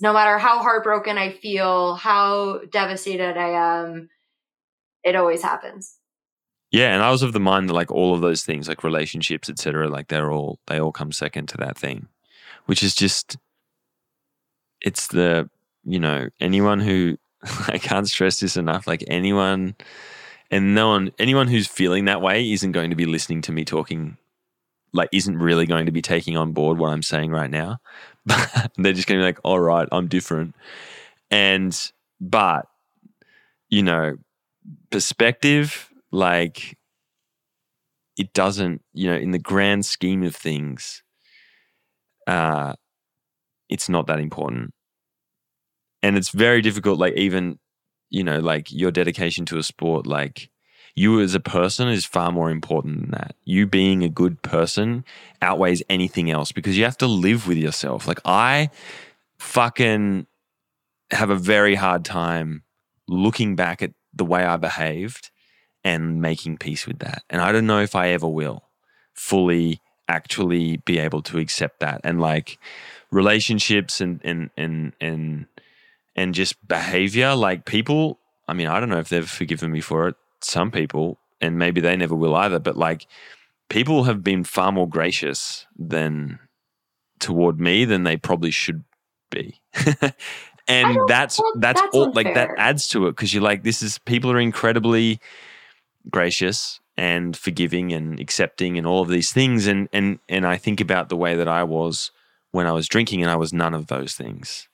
[0.00, 4.10] No matter how heartbroken I feel, how devastated I am,
[5.02, 5.98] it always happens.
[6.70, 9.50] Yeah, and I was of the mind that like all of those things, like relationships,
[9.50, 12.06] etc., like they're all they all come second to that thing,
[12.66, 13.38] which is just
[14.80, 15.50] it's the
[15.84, 17.18] you know anyone who
[17.68, 18.86] I can't stress this enough.
[18.86, 19.74] Like anyone
[20.50, 23.64] and no one anyone who's feeling that way isn't going to be listening to me
[23.64, 24.16] talking.
[24.92, 27.80] Like, isn't really going to be taking on board what I'm saying right now.
[28.26, 30.54] They're just going to be like, all right, I'm different.
[31.32, 31.76] And,
[32.20, 32.68] but,
[33.68, 34.18] you know,
[34.90, 36.78] perspective, like
[38.16, 41.02] it doesn't, you know, in the grand scheme of things,
[42.28, 42.74] uh,
[43.68, 44.72] it's not that important.
[46.04, 47.58] And it's very difficult, like even,
[48.10, 50.50] you know, like your dedication to a sport, like
[50.94, 53.36] you as a person is far more important than that.
[53.46, 55.06] You being a good person
[55.40, 58.06] outweighs anything else because you have to live with yourself.
[58.06, 58.68] Like I
[59.38, 60.26] fucking
[61.10, 62.64] have a very hard time
[63.08, 65.30] looking back at the way I behaved
[65.84, 67.22] and making peace with that.
[67.30, 68.64] And I don't know if I ever will
[69.14, 72.02] fully actually be able to accept that.
[72.04, 72.58] And like
[73.10, 75.46] relationships and and and and
[76.16, 80.08] and just behavior, like people, I mean, I don't know if they've forgiven me for
[80.08, 80.16] it.
[80.40, 83.06] Some people, and maybe they never will either, but like
[83.68, 86.38] people have been far more gracious than
[87.18, 88.84] toward me than they probably should
[89.30, 89.60] be.
[90.68, 93.82] and that's well, that's, that's all like that adds to it because you're like this
[93.82, 95.20] is people are incredibly
[96.10, 100.80] gracious and forgiving and accepting and all of these things and and and I think
[100.80, 102.10] about the way that I was
[102.52, 104.68] when I was drinking and I was none of those things.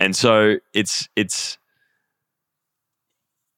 [0.00, 1.58] And so it's it's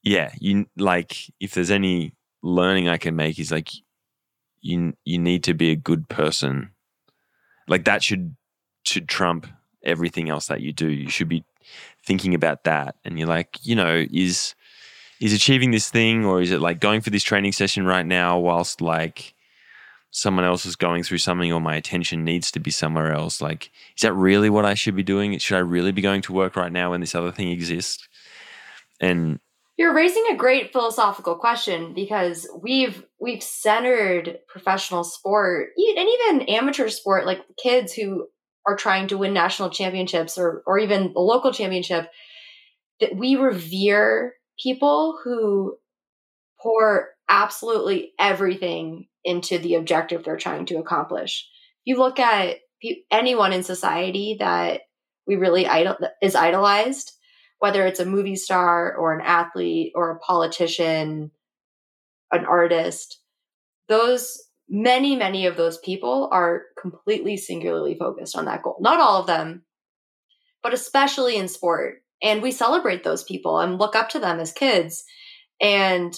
[0.02, 3.70] yeah, you like if there's any learning I can make is like
[4.60, 6.70] you you need to be a good person.
[7.68, 8.36] Like that should
[8.84, 9.46] should trump
[9.84, 10.88] everything else that you do.
[10.88, 11.44] You should be
[12.04, 14.56] thinking about that and you're like, you know, is
[15.20, 18.38] is achieving this thing or is it like going for this training session right now
[18.38, 19.31] whilst like
[20.12, 23.70] someone else is going through something or my attention needs to be somewhere else like
[23.96, 25.36] is that really what i should be doing?
[25.38, 28.06] Should i really be going to work right now when this other thing exists?
[29.00, 29.40] And
[29.76, 36.88] You're raising a great philosophical question because we've we've centered professional sport and even amateur
[36.88, 38.28] sport, like kids who
[38.66, 42.10] are trying to win national championships or or even the local championship,
[43.00, 45.76] that we revere people who
[46.62, 51.48] pour absolutely everything into the objective they're trying to accomplish.
[51.84, 52.58] You look at
[53.10, 54.82] anyone in society that
[55.26, 57.12] we really idol- is idolized
[57.62, 61.30] whether it's a movie star or an athlete or a politician,
[62.32, 63.20] an artist,
[63.88, 64.36] those
[64.68, 68.78] many, many of those people are completely singularly focused on that goal.
[68.80, 69.62] Not all of them,
[70.60, 72.02] but especially in sport.
[72.20, 75.04] And we celebrate those people and look up to them as kids.
[75.60, 76.12] And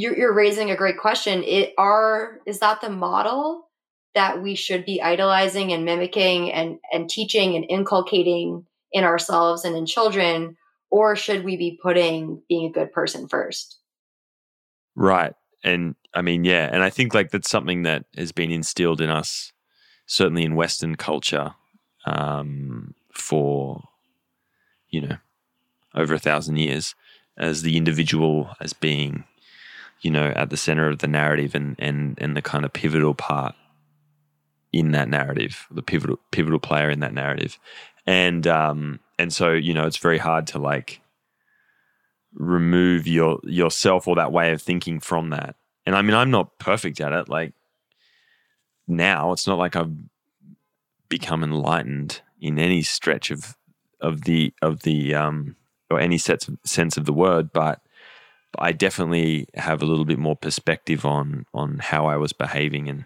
[0.00, 1.42] you're, you're raising a great question.
[1.44, 3.68] It are is that the model
[4.14, 9.76] that we should be idolizing and mimicking and and teaching and inculcating in ourselves and
[9.76, 10.56] in children?
[10.90, 13.78] Or should we be putting being a good person first?
[14.96, 15.34] Right.
[15.62, 19.10] And i mean yeah and i think like that's something that has been instilled in
[19.10, 19.52] us
[20.06, 21.54] certainly in western culture
[22.06, 23.82] um, for
[24.88, 25.16] you know
[25.94, 26.94] over a thousand years
[27.38, 29.24] as the individual as being
[30.00, 33.14] you know at the center of the narrative and and and the kind of pivotal
[33.14, 33.54] part
[34.72, 37.58] in that narrative the pivotal pivotal player in that narrative.
[38.06, 41.00] And um and so you know it's very hard to like
[42.34, 45.56] remove your yourself or that way of thinking from that.
[45.86, 47.52] And i mean i'm not perfect at it like
[48.86, 49.92] now it's not like i've
[51.08, 53.56] become enlightened in any stretch of
[54.00, 55.56] of the of the um
[55.90, 57.80] or any sense of, sense of the word but
[58.58, 63.04] I definitely have a little bit more perspective on on how I was behaving and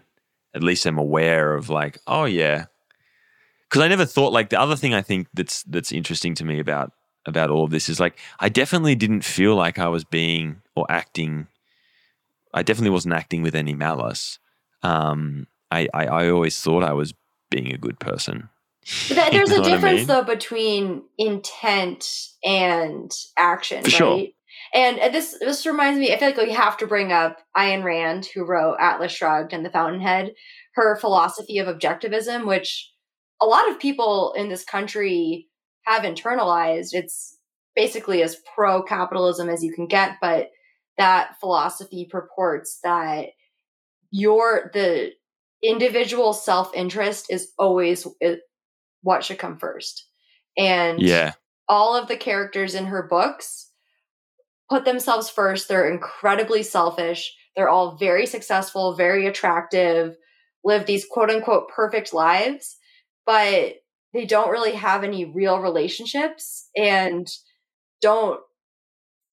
[0.55, 2.65] at least I'm aware of like oh yeah
[3.69, 6.59] because I never thought like the other thing I think that's that's interesting to me
[6.59, 6.91] about
[7.25, 10.85] about all of this is like I definitely didn't feel like I was being or
[10.89, 11.47] acting
[12.53, 14.39] I definitely wasn't acting with any malice
[14.83, 17.13] um I I, I always thought I was
[17.51, 18.49] being a good person
[19.09, 20.07] that, there's You know a what I difference mean?
[20.07, 22.05] though between intent
[22.43, 24.27] and action For right sure.
[24.75, 27.83] And uh, this this reminds me i feel like we have to bring up Ayn
[27.83, 30.33] rand who wrote atlas shrugged and the fountainhead
[30.75, 32.91] her philosophy of objectivism which
[33.41, 35.47] a lot of people in this country
[35.85, 36.89] have internalized.
[36.91, 37.37] It's
[37.75, 40.49] basically as pro capitalism as you can get but
[40.97, 43.27] that philosophy purports that
[44.11, 45.11] your the
[45.61, 48.07] individual self-interest is always
[49.01, 50.07] what should come first.
[50.57, 51.33] And yeah.
[51.67, 53.71] all of the characters in her books
[54.69, 60.15] put themselves first they're incredibly selfish they're all very successful very attractive
[60.63, 62.77] live these quote unquote perfect lives
[63.25, 63.75] but
[64.13, 67.27] they don't really have any real relationships and
[68.01, 68.39] don't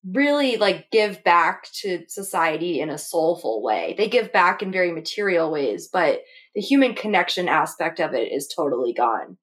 [0.05, 3.95] really like give back to society in a soulful way.
[3.97, 6.23] They give back in very material ways, but
[6.55, 9.37] the human connection aspect of it is totally gone.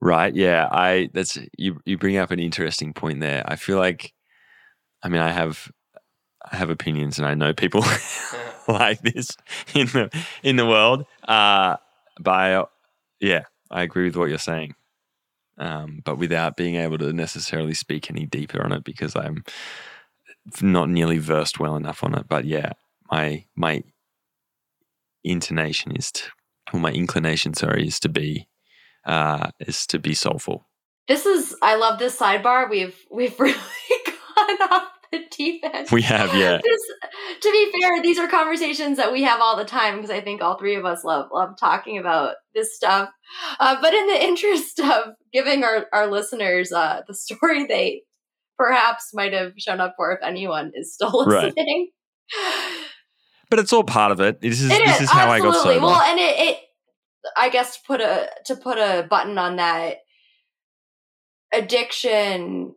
[0.00, 0.34] Right.
[0.34, 0.68] Yeah.
[0.70, 3.42] I that's you you bring up an interesting point there.
[3.46, 4.12] I feel like
[5.02, 5.70] I mean I have
[6.50, 7.84] I have opinions and I know people
[8.68, 9.36] like this
[9.74, 11.04] in the in the world.
[11.26, 11.76] Uh
[12.20, 12.64] but I,
[13.20, 14.74] yeah, I agree with what you're saying.
[15.58, 19.44] Um, but without being able to necessarily speak any deeper on it because I'm
[20.62, 22.26] not nearly versed well enough on it.
[22.28, 22.72] But yeah,
[23.10, 23.82] my my
[25.24, 26.22] intonation is to,
[26.72, 28.48] or my inclination, sorry, is to be
[29.04, 30.66] uh, is to be soulful.
[31.08, 32.70] This is I love this sidebar.
[32.70, 33.58] We've we've really
[34.46, 35.88] gone off the deep end.
[35.90, 36.60] We have, yeah.
[36.68, 36.80] This,
[37.40, 40.42] to be fair, these are conversations that we have all the time because I think
[40.42, 43.10] all three of us love love talking about this stuff.
[43.60, 48.02] Uh, but in the interest of giving our our listeners uh, the story they
[48.56, 51.90] perhaps might have shown up for if anyone is still listening.
[52.34, 52.84] Right.
[53.50, 54.40] But it's all part of it.
[54.40, 55.48] This is, it is this is how absolutely.
[55.48, 55.86] I got sober.
[55.86, 56.58] Well, and it, it
[57.36, 59.98] I guess to put a to put a button on that
[61.52, 62.74] addiction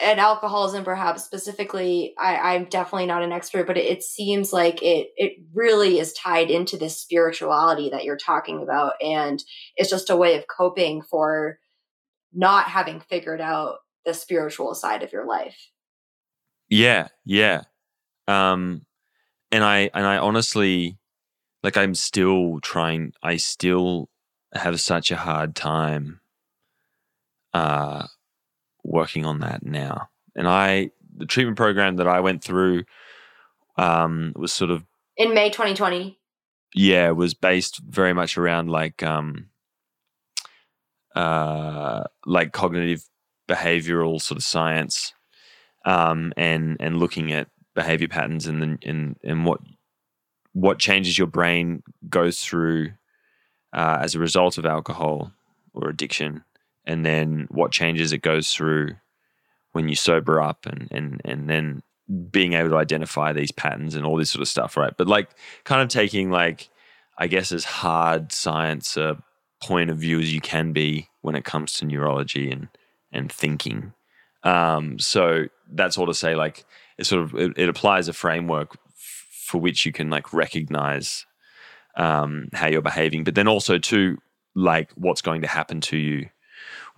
[0.00, 4.82] and alcoholism perhaps specifically I, i'm definitely not an expert but it, it, seems like
[4.82, 8.94] it it really is tied into this spirituality that you're talking about.
[9.02, 9.42] And
[9.76, 11.58] it's just a way of coping for
[12.32, 15.70] not having figured out the spiritual side of your life.
[16.68, 17.62] Yeah yeah.
[18.26, 18.84] Um
[19.50, 20.98] and i and i honestly
[21.62, 24.08] like I'm still trying I still
[24.54, 26.20] have such a hard time
[27.54, 28.06] uh
[28.88, 30.08] working on that now.
[30.34, 32.84] And I the treatment program that I went through
[33.76, 34.84] um was sort of
[35.16, 36.18] in May 2020.
[36.74, 39.48] Yeah, was based very much around like um
[41.14, 43.04] uh like cognitive
[43.48, 45.14] behavioral sort of science
[45.84, 49.60] um and and looking at behavior patterns and then and and what
[50.52, 52.92] what changes your brain goes through
[53.72, 55.32] uh, as a result of alcohol
[55.72, 56.42] or addiction,
[56.88, 58.96] and then what changes it goes through
[59.72, 61.82] when you sober up, and and and then
[62.30, 64.94] being able to identify these patterns and all this sort of stuff, right?
[64.96, 65.28] But like,
[65.64, 66.70] kind of taking like,
[67.18, 69.22] I guess, as hard science a
[69.62, 72.68] point of view as you can be when it comes to neurology and
[73.12, 73.92] and thinking.
[74.42, 76.64] Um, so that's all to say, like,
[76.96, 78.78] it sort of it, it applies a framework
[79.30, 81.26] for which you can like recognize
[81.96, 84.16] um, how you're behaving, but then also to
[84.54, 86.30] like what's going to happen to you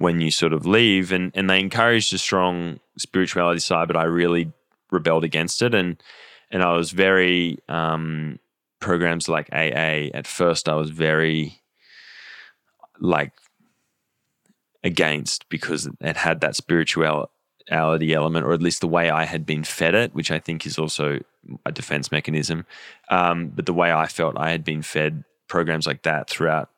[0.01, 1.13] when you sort of leave.
[1.13, 4.51] And and they encouraged a strong spirituality side, but I really
[4.91, 5.75] rebelled against it.
[5.75, 6.03] And
[6.51, 8.39] and I was very um,
[8.81, 10.09] programs like AA.
[10.15, 11.61] At first, I was very
[12.99, 13.33] like
[14.83, 17.29] against because it had that spirituality
[17.71, 20.79] element, or at least the way I had been fed it, which I think is
[20.79, 21.21] also
[21.67, 22.65] a defense mechanism.
[23.11, 26.71] Um, but the way I felt I had been fed programs like that throughout,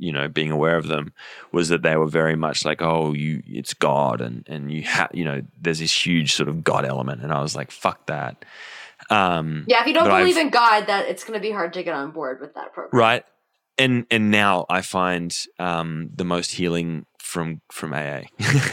[0.00, 1.12] you know, being aware of them
[1.52, 5.10] was that they were very much like, oh, you, it's God, and and you have,
[5.12, 8.44] you know, there's this huge sort of God element, and I was like, fuck that.
[9.10, 11.74] Um, yeah, if you don't believe I've, in God, that it's going to be hard
[11.74, 13.24] to get on board with that program, right?
[13.76, 18.22] And and now I find um, the most healing from from AA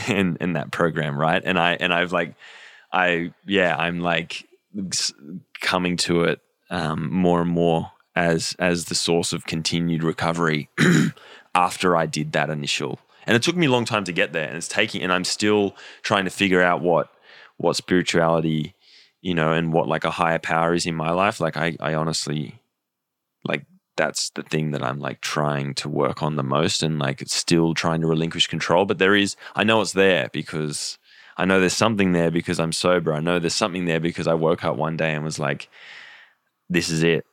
[0.07, 1.41] and in that program, right?
[1.43, 2.35] And I and I've like
[2.91, 4.47] I yeah, I'm like
[5.59, 10.69] coming to it um, more and more as as the source of continued recovery
[11.55, 12.99] after I did that initial.
[13.27, 15.25] And it took me a long time to get there, and it's taking, and I'm
[15.25, 17.09] still trying to figure out what
[17.57, 18.73] what spirituality,
[19.21, 21.39] you know, and what like a higher power is in my life.
[21.39, 22.59] Like I, I honestly,
[23.43, 23.65] like
[23.97, 27.73] that's the thing that I'm like trying to work on the most and like still
[27.75, 28.85] trying to relinquish control.
[28.85, 30.97] But there is, I know it's there because
[31.35, 33.13] I know there's something there because I'm sober.
[33.13, 35.67] I know there's something there because I woke up one day and was like,
[36.69, 37.25] this is it.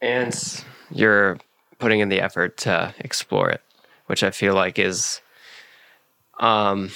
[0.00, 1.38] And you're
[1.78, 3.62] putting in the effort to explore it,
[4.06, 5.20] which I feel like is
[6.38, 6.90] um,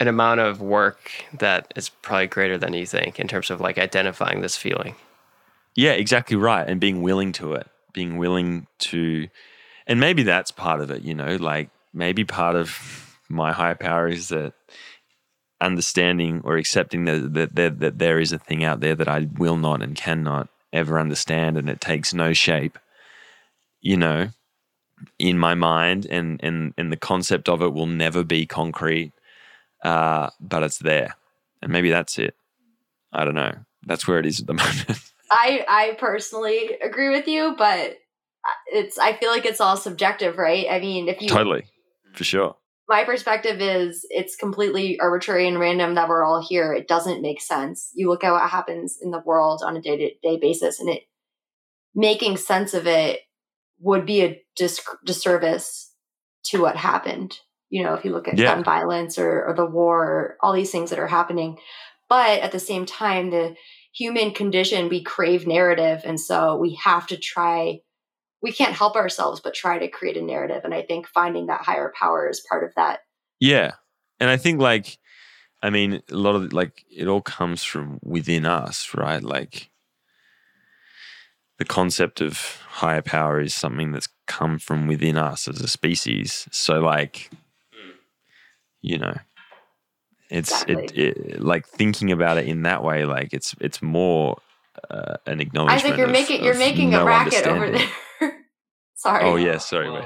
[0.00, 3.78] an amount of work that is probably greater than you think in terms of like
[3.78, 4.94] identifying this feeling.
[5.74, 6.68] Yeah, exactly right.
[6.68, 9.28] And being willing to it, being willing to,
[9.86, 14.08] and maybe that's part of it, you know, like maybe part of my higher power
[14.08, 14.54] is that
[15.60, 19.28] understanding or accepting that, that, that, that there is a thing out there that I
[19.36, 22.78] will not and cannot ever understand and it takes no shape,
[23.80, 24.28] you know,
[25.18, 29.12] in my mind and, and, and the concept of it will never be concrete,
[29.84, 31.16] uh, but it's there.
[31.62, 32.34] And maybe that's it.
[33.12, 33.54] I don't know.
[33.86, 35.00] That's where it is at the moment.
[35.30, 37.98] I I personally agree with you, but
[38.66, 40.66] it's I feel like it's all subjective, right?
[40.70, 41.64] I mean, if you totally
[42.12, 42.56] for sure.
[42.88, 46.72] My perspective is it's completely arbitrary and random that we're all here.
[46.72, 47.90] It doesn't make sense.
[47.94, 50.88] You look at what happens in the world on a day to day basis, and
[50.88, 51.02] it
[51.94, 53.20] making sense of it
[53.80, 55.92] would be a dis- disservice
[56.44, 57.38] to what happened.
[57.68, 58.54] You know, if you look at yeah.
[58.54, 61.58] gun violence or, or the war, or all these things that are happening,
[62.08, 63.54] but at the same time, the
[63.92, 67.80] human condition we crave narrative and so we have to try
[68.42, 71.60] we can't help ourselves but try to create a narrative and i think finding that
[71.62, 73.00] higher power is part of that
[73.40, 73.72] yeah
[74.20, 74.98] and i think like
[75.62, 79.22] I mean, a lot of like it all comes from within us, right?
[79.22, 79.70] Like
[81.58, 86.48] the concept of higher power is something that's come from within us as a species.
[86.52, 87.30] So, like,
[88.80, 89.16] you know,
[90.30, 90.84] it's Exactly.
[90.94, 93.04] it, it like thinking about it in that way.
[93.04, 94.38] Like, it's it's more
[94.90, 95.78] uh, an acknowledgement.
[95.78, 97.88] I think you're of- making you're making no a racket over there.
[98.94, 99.24] Sorry.
[99.24, 99.90] Oh yeah, sorry.
[99.90, 100.04] wait.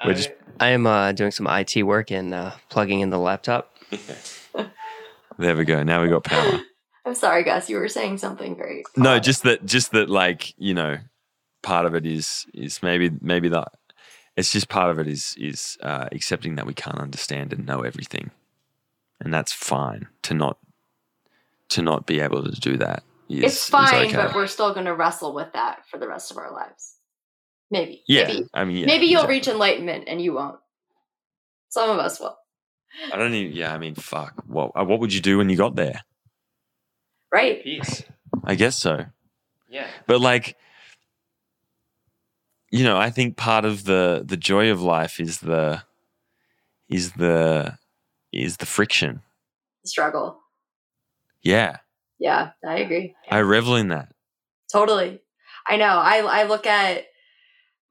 [0.00, 3.18] I, We're just- I am uh, doing some IT work and uh, plugging in the
[3.18, 3.74] laptop.
[5.36, 5.82] There we go.
[5.82, 6.60] Now we got power.
[7.04, 7.68] I'm sorry, Gus.
[7.68, 8.86] You were saying something great.
[8.96, 10.98] No, just that, just that, like you know,
[11.62, 13.72] part of it is is maybe maybe that
[14.36, 17.80] it's just part of it is is uh, accepting that we can't understand and know
[17.82, 18.30] everything,
[19.20, 20.58] and that's fine to not
[21.70, 23.02] to not be able to do that.
[23.28, 24.16] Is, it's is fine, okay.
[24.16, 26.96] but we're still going to wrestle with that for the rest of our lives.
[27.70, 28.02] Maybe.
[28.06, 29.34] yeah, Maybe, I mean, yeah, maybe you'll exactly.
[29.36, 30.58] reach enlightenment and you won't.
[31.70, 32.36] Some of us will.
[33.12, 33.56] I don't even.
[33.56, 34.44] Yeah, I mean, fuck.
[34.46, 36.02] What uh, what would you do when you got there?
[37.32, 37.62] Right.
[37.64, 38.04] Peace.
[38.44, 39.06] I guess so.
[39.68, 39.88] Yeah.
[40.06, 40.56] But like,
[42.70, 45.82] you know, I think part of the the joy of life is the
[46.88, 47.78] is the
[48.32, 49.22] is the friction.
[49.82, 50.38] The struggle.
[51.42, 51.78] Yeah,
[52.24, 53.14] Yeah, I agree.
[53.30, 54.08] I revel in that.
[54.72, 55.20] Totally.
[55.68, 55.84] I know.
[55.98, 57.04] I I look at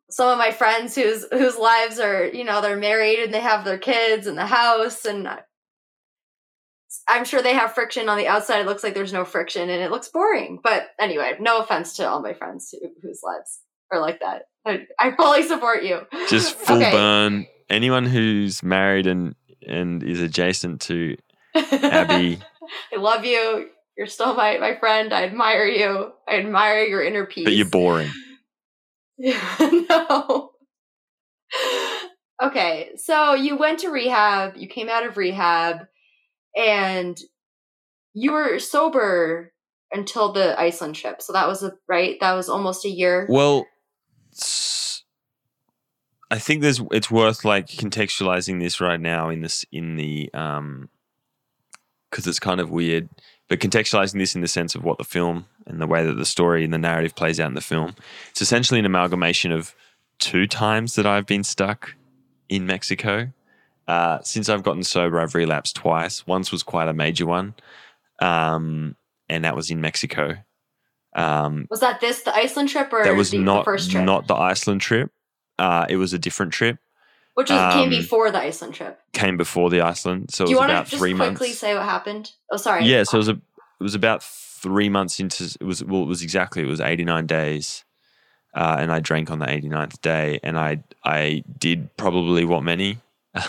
[0.09, 3.63] some of my friends whose whose lives are, you know, they're married and they have
[3.63, 5.43] their kids and the house and I-
[7.07, 8.61] I'm sure they have friction on the outside.
[8.61, 10.59] It looks like there's no friction and it looks boring.
[10.63, 13.59] But anyway, no offense to all my friends who, whose lives
[13.91, 14.43] are like that.
[14.65, 16.01] I, I fully support you.
[16.27, 16.91] Just full Okay.
[16.91, 17.45] burn.
[17.69, 19.35] Anyone who's married and
[19.67, 21.15] and is adjacent to
[21.55, 22.39] Abby,
[22.93, 23.69] I love you.
[23.97, 25.13] You're still my, my friend.
[25.13, 26.11] I admire you.
[26.27, 27.45] I admire your inner peace.
[27.45, 28.11] but you're boring.
[29.15, 29.57] Yeah,
[29.89, 30.49] no.
[32.41, 35.85] Okay, so you went to rehab, you came out of rehab,
[36.57, 37.17] and
[38.13, 39.53] you were sober
[39.91, 41.21] until the Iceland trip.
[41.21, 42.17] So that was a right?
[42.19, 43.27] That was almost a year.
[43.29, 43.67] Well,
[46.31, 50.89] I think there's it's worth like contextualizing this right now in this in the um
[52.09, 53.09] because it's kind of weird,
[53.53, 56.25] but contextualizing this in the sense of what the film and the way that the
[56.25, 57.93] story and the narrative plays out in the film.
[58.31, 59.75] It's essentially an amalgamation of
[60.17, 61.93] two times that I've been stuck
[62.49, 63.31] in Mexico.
[63.87, 66.25] Uh, since I've gotten sober, I've relapsed twice.
[66.25, 67.53] Once was quite a major one,
[68.17, 68.95] um,
[69.29, 70.37] and that was in Mexico.
[71.15, 74.03] Um, Was that this the Iceland trip or that was the, the not first trip?
[74.03, 75.11] not the Iceland trip.
[75.59, 76.79] Uh, it was a different trip.
[77.35, 78.99] Which was, came um, before the Iceland trip.
[79.13, 81.47] Came before the Iceland, so it Do you was want to about just three quickly
[81.47, 81.59] months.
[81.59, 82.31] say what happened?
[82.51, 82.85] Oh, sorry.
[82.85, 86.07] Yeah, so it was a it was about three months into it was well it
[86.07, 87.83] was exactly it was eighty nine days,
[88.53, 92.99] uh, and I drank on the 89th day, and I I did probably what many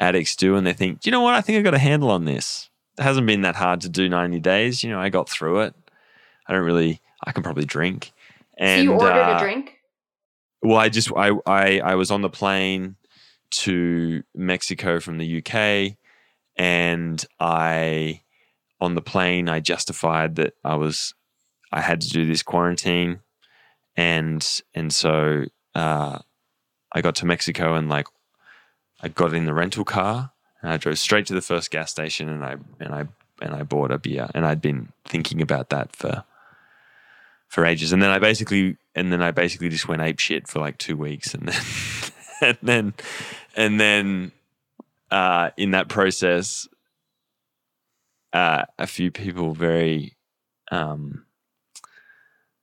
[0.00, 2.24] addicts do, and they think, you know what, I think I got a handle on
[2.24, 2.68] this.
[2.98, 4.82] It hasn't been that hard to do ninety days.
[4.82, 5.74] You know, I got through it.
[6.46, 7.00] I don't really.
[7.24, 8.12] I can probably drink.
[8.58, 9.78] And so you ordered uh, a drink?
[10.62, 12.96] Well, I just I, I I was on the plane
[13.50, 15.96] to Mexico from the UK,
[16.56, 18.22] and I
[18.80, 21.14] on the plane I justified that I was
[21.72, 23.20] I had to do this quarantine,
[23.96, 25.44] and and so
[25.74, 26.18] uh,
[26.92, 28.06] I got to Mexico and like
[29.02, 32.28] I got in the rental car and I drove straight to the first gas station
[32.28, 33.06] and I and I
[33.40, 34.28] and I bought a beer.
[34.34, 36.24] And I'd been thinking about that for
[37.48, 37.92] for ages.
[37.92, 40.96] And then I basically and then I basically just went ape shit for like two
[40.96, 41.62] weeks and then
[42.42, 42.94] and then
[43.56, 44.32] and then
[45.10, 46.68] uh, in that process
[48.32, 50.16] uh, a few people very
[50.70, 51.24] um,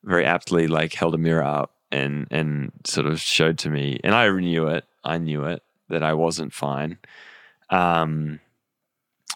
[0.04, 4.14] very aptly like held a mirror up and and sort of showed to me and
[4.14, 4.86] I knew it.
[5.04, 6.98] I knew it that I wasn't fine
[7.70, 8.40] um,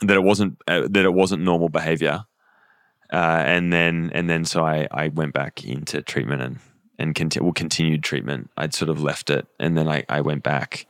[0.01, 2.25] that it wasn't uh, that it wasn't normal behavior
[3.11, 6.59] uh, and then and then so I, I went back into treatment and
[6.99, 8.49] and conti- well, continued treatment.
[8.57, 10.85] I'd sort of left it, and then I, I went back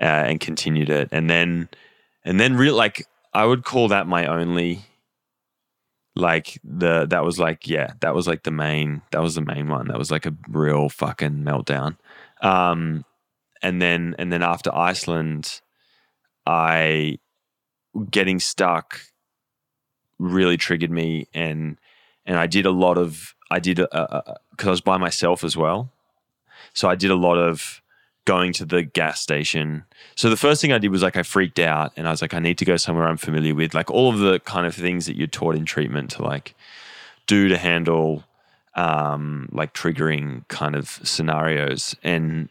[0.00, 1.68] uh, and continued it, and then
[2.24, 4.82] and then real like I would call that my only
[6.16, 9.68] like the that was like yeah that was like the main that was the main
[9.68, 9.88] one.
[9.88, 11.96] That was like a real fucking meltdown.
[12.42, 13.04] Um
[13.62, 15.60] and then and then after Iceland
[16.44, 17.18] I
[18.10, 19.00] getting stuck
[20.18, 21.78] really triggered me and
[22.26, 23.80] and I did a lot of I did
[24.58, 25.90] because I was by myself as well.
[26.74, 27.80] So I did a lot of
[28.24, 29.84] going to the gas station.
[30.14, 32.34] So the first thing I did was like I freaked out and I was like
[32.34, 33.72] I need to go somewhere I'm familiar with.
[33.72, 36.54] Like all of the kind of things that you're taught in treatment to like
[37.26, 38.24] do to handle
[38.74, 41.96] um like triggering kind of scenarios.
[42.02, 42.50] And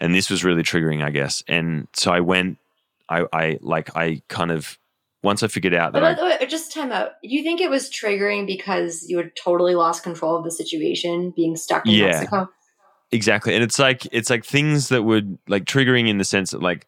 [0.00, 1.44] and this was really triggering I guess.
[1.46, 2.58] And so I went
[3.08, 4.78] I I like I kind of
[5.22, 7.12] once I figured out that But I, just time out.
[7.22, 11.32] Do you think it was triggering because you had totally lost control of the situation,
[11.34, 12.06] being stuck in Yeah.
[12.06, 12.48] Mexico?
[13.10, 16.62] exactly, and it's like it's like things that would like triggering in the sense that
[16.62, 16.86] like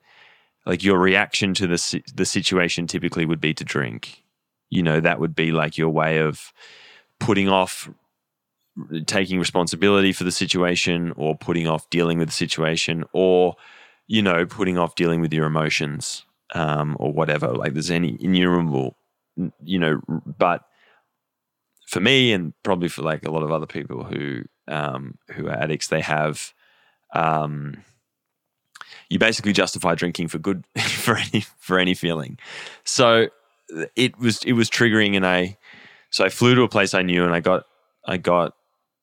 [0.66, 4.22] like your reaction to the the situation typically would be to drink.
[4.70, 6.52] You know, that would be like your way of
[7.20, 7.88] putting off
[9.06, 13.54] taking responsibility for the situation or putting off dealing with the situation or
[14.08, 16.24] you know putting off dealing with your emotions
[16.54, 18.96] um, or whatever like there's any innumerable
[19.62, 20.00] you know
[20.38, 20.62] but
[21.86, 25.52] for me and probably for like a lot of other people who um, who are
[25.52, 26.52] addicts they have
[27.14, 27.82] um,
[29.08, 32.38] you basically justify drinking for good for any for any feeling
[32.84, 33.28] so
[33.96, 35.56] it was it was triggering and i
[36.10, 37.64] so i flew to a place i knew and i got
[38.06, 38.54] i got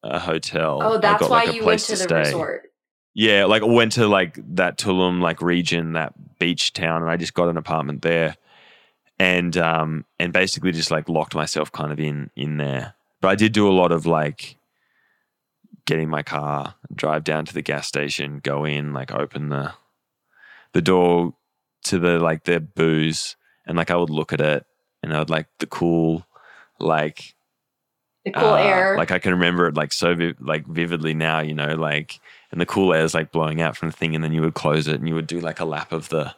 [0.04, 2.20] a hotel Oh, I got, why like, a you went place to the stay.
[2.20, 2.71] resort.
[3.14, 7.18] Yeah, like I went to like that Tulum like region, that beach town, and I
[7.18, 8.38] just got an apartment there,
[9.20, 12.96] and um and basically just like locked myself kind of in in there.
[13.20, 14.58] But I did do a lot of like
[15.86, 19.74] getting my car, drive down to the gas station, go in, like open the
[20.74, 21.34] the door
[21.84, 23.36] to the like the booze,
[23.66, 24.66] and like I would look at it,
[25.04, 26.26] and I would like the cool
[26.80, 27.36] like
[28.26, 28.98] The cool uh, air.
[28.98, 32.20] Like I can remember it like so vi- like vividly now, you know, like
[32.52, 34.54] and the cool air is like blowing out from the thing, and then you would
[34.54, 36.36] close it and you would do like a lap of the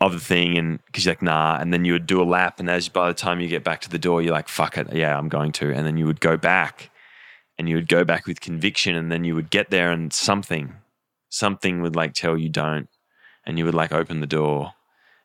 [0.00, 2.60] of the thing, and because you're like nah, and then you would do a lap,
[2.60, 4.92] and as by the time you get back to the door, you're like fuck it,
[4.92, 6.90] yeah, I'm going to, and then you would go back,
[7.58, 10.74] and you would go back with conviction, and then you would get there, and something,
[11.30, 12.88] something would like tell you don't,
[13.44, 14.74] and you would like open the door,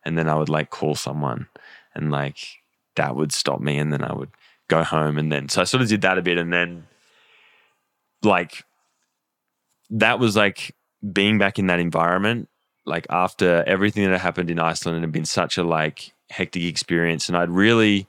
[0.06, 1.48] and then I would like call someone,
[1.94, 2.38] and like
[2.96, 4.32] that would stop me, and then I would
[4.72, 6.88] go home and then so I sort of did that a bit and then
[8.24, 8.64] like
[9.92, 10.76] that was like
[11.12, 12.48] being back in that environment
[12.86, 17.28] like after everything that happened in Iceland and had been such a like hectic experience
[17.28, 18.08] and I'd really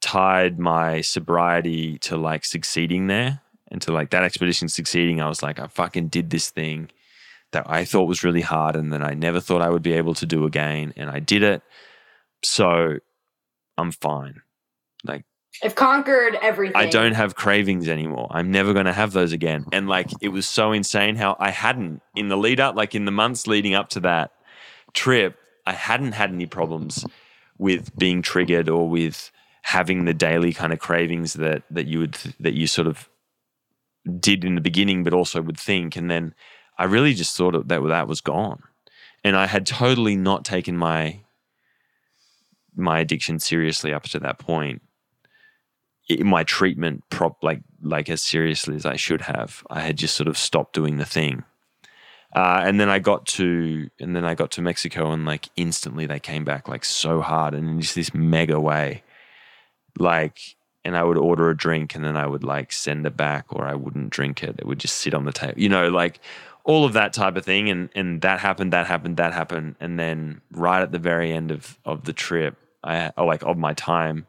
[0.00, 5.42] tied my sobriety to like succeeding there and to like that expedition succeeding I was
[5.42, 6.90] like I fucking did this thing
[7.52, 10.14] that I thought was really hard and that I never thought I would be able
[10.14, 11.62] to do again and I did it
[12.42, 12.98] so
[13.76, 14.42] I'm fine.
[15.04, 15.24] Like
[15.62, 16.76] I've conquered everything.
[16.76, 18.28] I don't have cravings anymore.
[18.30, 19.66] I'm never going to have those again.
[19.72, 23.04] And like, it was so insane how I hadn't in the lead up, like in
[23.04, 24.32] the months leading up to that
[24.92, 25.36] trip,
[25.66, 27.04] I hadn't had any problems
[27.58, 29.30] with being triggered or with
[29.62, 33.08] having the daily kind of cravings that that you would that you sort of
[34.20, 35.96] did in the beginning, but also would think.
[35.96, 36.34] And then
[36.78, 38.62] I really just thought that that was gone,
[39.22, 41.20] and I had totally not taken my
[42.76, 44.93] my addiction seriously up to that point in
[46.20, 49.64] my treatment prop like like as seriously as I should have.
[49.70, 51.44] I had just sort of stopped doing the thing.
[52.34, 56.06] Uh, and then I got to and then I got to Mexico and like instantly
[56.06, 59.02] they came back like so hard and in just this mega way.
[59.98, 63.46] Like and I would order a drink and then I would like send it back
[63.50, 64.56] or I wouldn't drink it.
[64.58, 65.58] It would just sit on the table.
[65.58, 66.20] You know, like
[66.64, 69.98] all of that type of thing and and that happened, that happened, that happened and
[69.98, 74.26] then right at the very end of of the trip, I like of my time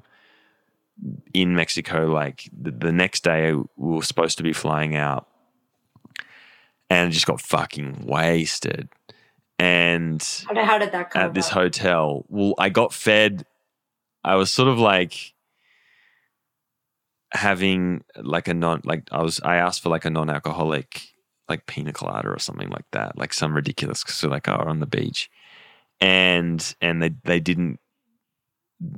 [1.34, 5.28] in Mexico, like the, the next day we were supposed to be flying out
[6.90, 8.90] and just got fucking wasted.
[9.58, 13.46] And How did, that come at this hotel, well, I got fed.
[14.24, 15.34] I was sort of like
[17.32, 21.02] having like a non, like I was, I asked for like a non alcoholic,
[21.48, 24.70] like pina colada or something like that, like some ridiculous, because we're like, oh, we're
[24.70, 25.30] on the beach.
[26.02, 27.80] And, and they, they didn't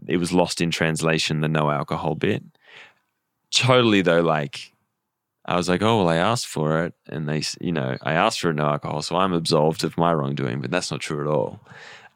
[0.08, 2.44] it was lost in translation the no alcohol bit
[3.54, 4.72] totally though like
[5.46, 8.40] i was like oh well i asked for it and they you know i asked
[8.42, 11.60] for no alcohol so i'm absolved of my wrongdoing but that's not true at all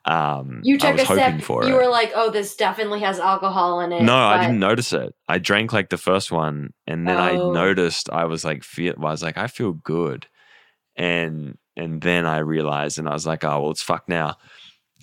[0.05, 1.41] um You I took a sip.
[1.43, 1.78] for You it.
[1.78, 5.38] were like, "Oh, this definitely has alcohol in it." no i didn't notice it i
[5.38, 7.51] drank like the first one and then i Oh.
[7.51, 10.26] noticed i was like feel i was like i feel good
[10.95, 14.38] and and then i realized and i was like oh well it's fucked now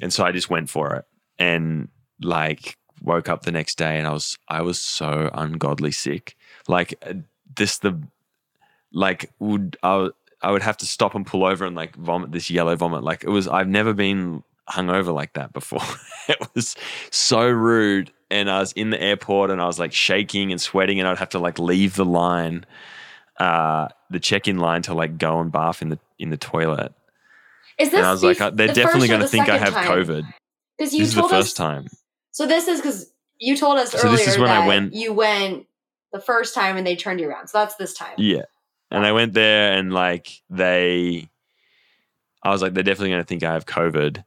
[0.03, 1.05] and so i just went for it
[1.39, 1.89] and
[2.23, 6.95] like woke up the next day and i was i was so ungodly sick like
[7.07, 7.15] uh,
[7.57, 7.97] this the
[8.93, 10.13] like would i would-
[10.43, 13.23] i would have to stop and pull over and like vomit this yellow vomit like
[13.25, 15.81] it was i've never been hungover like that before
[16.29, 16.77] it was
[17.11, 20.99] so rude and i was in the airport and i was like shaking and sweating
[21.01, 22.65] and i'd have to like leave the line
[23.39, 26.93] uh the check-in line to like go and bath in the in the toilet
[27.79, 27.99] Is this?
[27.99, 29.87] and i was like uh, they're the definitely going to think i have time?
[29.89, 30.25] covid
[30.77, 31.53] Because you this is the first us.
[31.55, 31.87] time
[32.31, 35.13] So this is because you told us So earlier this is when I went- you
[35.13, 35.67] went
[36.13, 37.49] the first time and they turned you around.
[37.49, 38.15] So that's this time.
[38.17, 38.43] Yeah.
[38.91, 41.29] And I went there and like they
[42.43, 44.25] I was like, they're definitely gonna think I have COVID.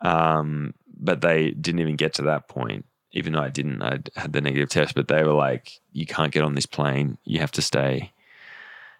[0.00, 2.86] Um, but they didn't even get to that point.
[3.12, 6.32] Even though I didn't, I had the negative test, but they were like, "You can't
[6.32, 7.18] get on this plane.
[7.24, 8.12] You have to stay."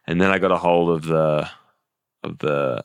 [0.07, 1.51] And then I got a hold of the
[2.23, 2.85] of the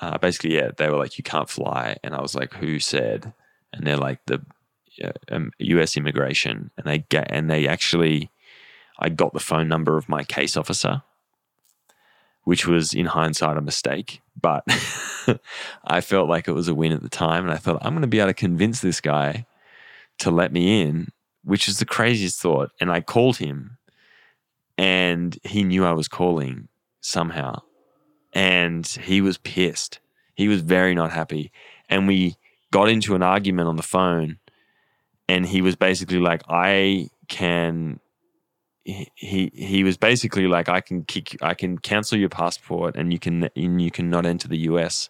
[0.00, 3.32] uh, basically, yeah, they were like, "You can't fly," and I was like, "Who said?"
[3.72, 4.42] And they're like, "The
[5.30, 5.96] um, U.S.
[5.96, 8.30] immigration," and they get and they actually,
[8.98, 11.02] I got the phone number of my case officer,
[12.44, 14.64] which was in hindsight a mistake, but
[15.84, 18.02] I felt like it was a win at the time, and I thought I'm going
[18.02, 19.46] to be able to convince this guy
[20.18, 21.08] to let me in,
[21.44, 22.70] which is the craziest thought.
[22.80, 23.78] And I called him,
[24.76, 26.68] and he knew I was calling
[27.00, 27.62] somehow
[28.32, 30.00] and he was pissed.
[30.34, 31.52] He was very not happy.
[31.88, 32.36] And we
[32.70, 34.38] got into an argument on the phone
[35.30, 38.00] and he was basically like I can
[38.84, 43.20] he he was basically like I can kick I can cancel your passport and you
[43.20, 45.08] can and you can not enter the US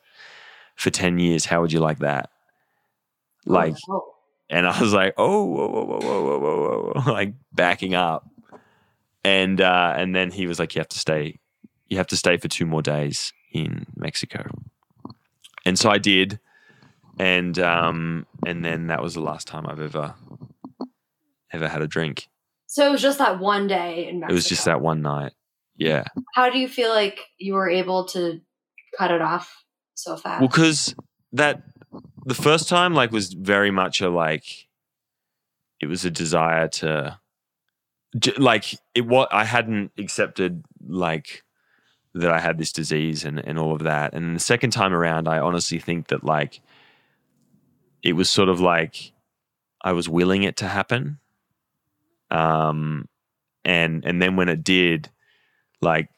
[0.76, 1.46] for 10 years.
[1.46, 2.28] How would you like that?
[3.46, 4.14] Like oh.
[4.50, 8.28] and I was like, "Oh, whoa, whoa, whoa, whoa, whoa, whoa, like backing up.
[9.24, 11.38] And uh and then he was like you have to stay
[11.88, 14.44] you have to stay for two more days in Mexico.
[15.64, 16.40] And so I did,
[17.20, 20.14] and um, and then that was the last time I've ever
[21.52, 22.28] ever had a drink.
[22.66, 24.32] So it was just that one day in Mexico.
[24.32, 25.32] It was just that one night.
[25.76, 26.04] Yeah.
[26.34, 28.40] How do you feel like you were able to
[28.96, 29.64] cut it off
[29.94, 30.40] so fast?
[30.40, 30.94] Well, because
[31.32, 31.62] that
[32.24, 34.68] the first time like was very much a like
[35.78, 37.18] it was a desire to
[38.38, 41.42] like it what I hadn't accepted like
[42.14, 44.14] that I had this disease and, and all of that.
[44.14, 46.60] And the second time around, I honestly think that like
[48.02, 49.12] it was sort of like
[49.82, 51.18] I was willing it to happen.
[52.30, 53.08] Um,
[53.64, 55.10] and and then when it did,
[55.80, 56.08] like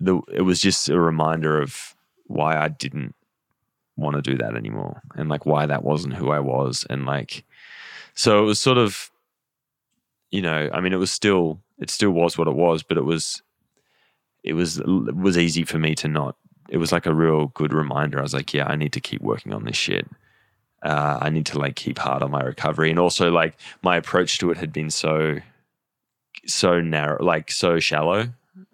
[0.00, 1.94] the it was just a reminder of
[2.26, 3.14] why I didn't
[3.96, 7.44] want to do that anymore, and like why that wasn't who I was, and like
[8.14, 9.12] so it was sort of,
[10.32, 13.04] you know, I mean, it was still it still was what it was, but it
[13.04, 13.42] was
[14.42, 16.36] it was it was easy for me to not.
[16.68, 18.18] It was like a real good reminder.
[18.18, 20.06] I was like, yeah, I need to keep working on this shit.
[20.82, 24.38] Uh, I need to like keep hard on my recovery, and also like my approach
[24.38, 25.38] to it had been so
[26.46, 28.28] so narrow, like so shallow.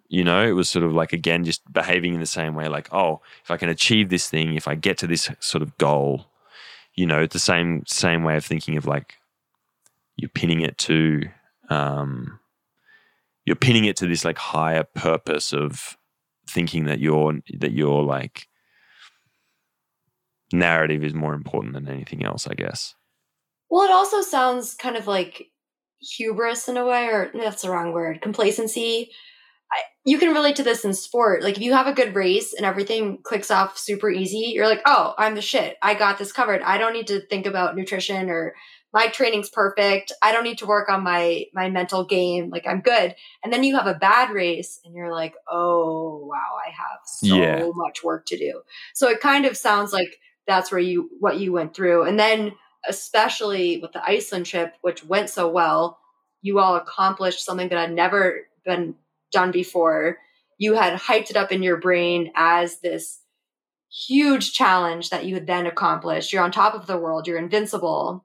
[0.09, 2.69] You know, it was sort of like again just behaving in the same way.
[2.69, 5.77] Like, oh, if I can achieve this thing, if I get to this sort of
[5.79, 6.27] goal,
[6.95, 9.15] you know, the same same way of thinking of like
[10.17, 11.23] you're pinning it to
[11.71, 12.39] um,
[13.45, 15.97] you're pinning it to this like higher purpose of
[16.47, 18.49] thinking that you're that you're like
[20.53, 22.95] narrative is more important than anything else, I guess.
[23.71, 25.49] Well, it also sounds kind of like
[26.01, 29.11] hubris in a way, or that's the wrong word, complacency.
[29.73, 31.43] I, you can relate to this in sport.
[31.43, 34.83] Like if you have a good race and everything clicks off super easy, you're like,
[34.87, 35.77] oh, I'm the shit.
[35.83, 36.63] I got this covered.
[36.63, 38.55] I don't need to think about nutrition or
[38.93, 40.13] my training's perfect.
[40.23, 42.49] I don't need to work on my my mental game.
[42.51, 43.17] Like I'm good.
[43.43, 47.27] And then you have a bad race and you're like, "Oh, wow, I have so
[47.27, 47.69] yeah.
[47.75, 48.63] much work to do."
[48.95, 52.05] So it kind of sounds like that's where you what you went through.
[52.05, 52.53] And then
[52.87, 55.99] especially with the Iceland trip which went so well,
[56.43, 58.95] you all accomplished something that had never been
[59.33, 60.19] done before.
[60.59, 63.21] You had hyped it up in your brain as this
[64.07, 66.33] huge challenge that you had then accomplished.
[66.33, 68.25] You're on top of the world, you're invincible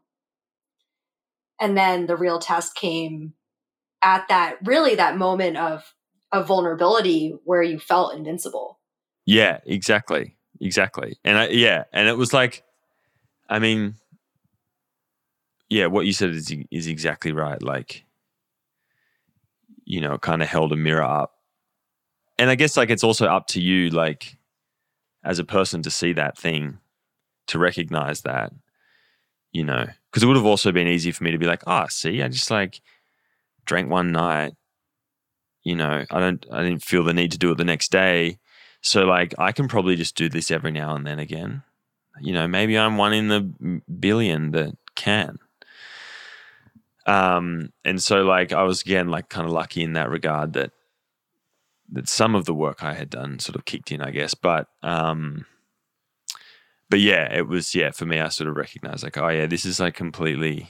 [1.59, 3.33] and then the real test came
[4.01, 5.93] at that really that moment of
[6.31, 8.79] of vulnerability where you felt invincible
[9.25, 11.17] yeah exactly exactly.
[11.23, 12.63] And I, yeah and it was like
[13.49, 13.95] i mean
[15.69, 17.61] yeah what you said is is exactly right.
[17.61, 18.05] Like
[19.85, 21.33] you know kind of held a mirror up.
[22.37, 24.37] And i guess like it's also up to you like
[25.23, 26.79] as a person to see that thing
[27.47, 28.53] to recognize that
[29.51, 31.85] you know, because it would have also been easy for me to be like, oh,
[31.89, 32.81] see, I just like
[33.65, 34.53] drank one night,
[35.63, 38.37] you know, I don't, I didn't feel the need to do it the next day.
[38.81, 41.63] So like, I can probably just do this every now and then again.
[42.21, 45.37] You know, maybe I'm one in the billion that can.
[47.05, 50.71] Um, and so like, I was again like kind of lucky in that regard that
[51.91, 54.33] that some of the work I had done sort of kicked in, I guess.
[54.33, 55.45] But um,
[56.89, 58.19] but yeah, it was yeah for me.
[58.19, 60.69] I sort of recognized like, oh yeah, this is like completely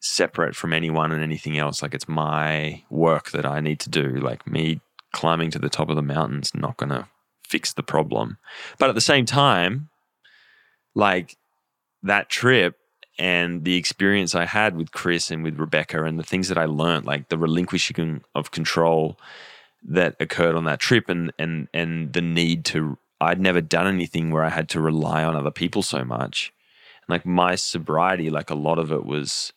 [0.00, 1.82] separate from anyone and anything else.
[1.82, 4.08] Like it's my work that I need to do.
[4.08, 4.80] Like me
[5.16, 7.08] climbing to the top of the mountain's not gonna
[7.42, 8.36] fix the problem.
[8.78, 9.88] But at the same time,
[10.94, 11.36] like
[12.02, 12.76] that trip
[13.18, 16.66] and the experience I had with Chris and with Rebecca and the things that I
[16.66, 19.18] learned, like the relinquishing of control
[19.88, 24.30] that occurred on that trip and and and the need to I'd never done anything
[24.30, 26.52] where I had to rely on other people so much.
[27.06, 29.54] And like my sobriety, like a lot of it was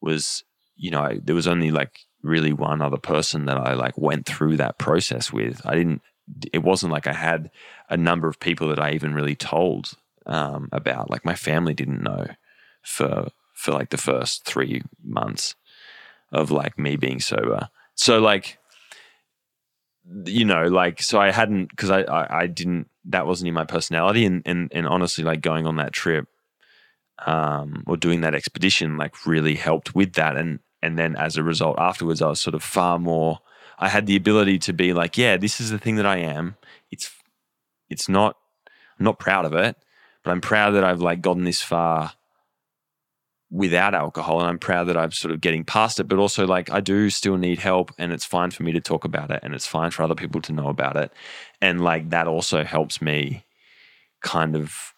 [0.00, 0.42] was
[0.76, 4.26] you know I, there was only like really one other person that I like went
[4.26, 5.60] through that process with.
[5.64, 6.02] I didn't.
[6.52, 7.50] It wasn't like I had
[7.88, 9.92] a number of people that I even really told
[10.26, 11.10] um, about.
[11.10, 12.26] Like my family didn't know
[12.82, 15.54] for for like the first three months
[16.32, 17.68] of like me being sober.
[17.94, 18.58] So like
[20.24, 23.64] you know like so I hadn't because I, I I didn't that wasn't in my
[23.64, 26.28] personality and and and honestly like going on that trip
[27.26, 31.42] um or doing that expedition like really helped with that and and then as a
[31.42, 33.40] result afterwards I was sort of far more
[33.78, 36.56] I had the ability to be like yeah this is the thing that I am.
[36.90, 37.10] It's
[37.88, 38.36] it's not
[38.98, 39.76] I'm not proud of it
[40.22, 42.12] but I'm proud that I've like gotten this far
[43.50, 46.70] without alcohol and I'm proud that I'm sort of getting past it but also like
[46.70, 49.54] I do still need help and it's fine for me to talk about it and
[49.54, 51.12] it's fine for other people to know about it.
[51.60, 53.44] And like that also helps me
[54.20, 54.94] kind of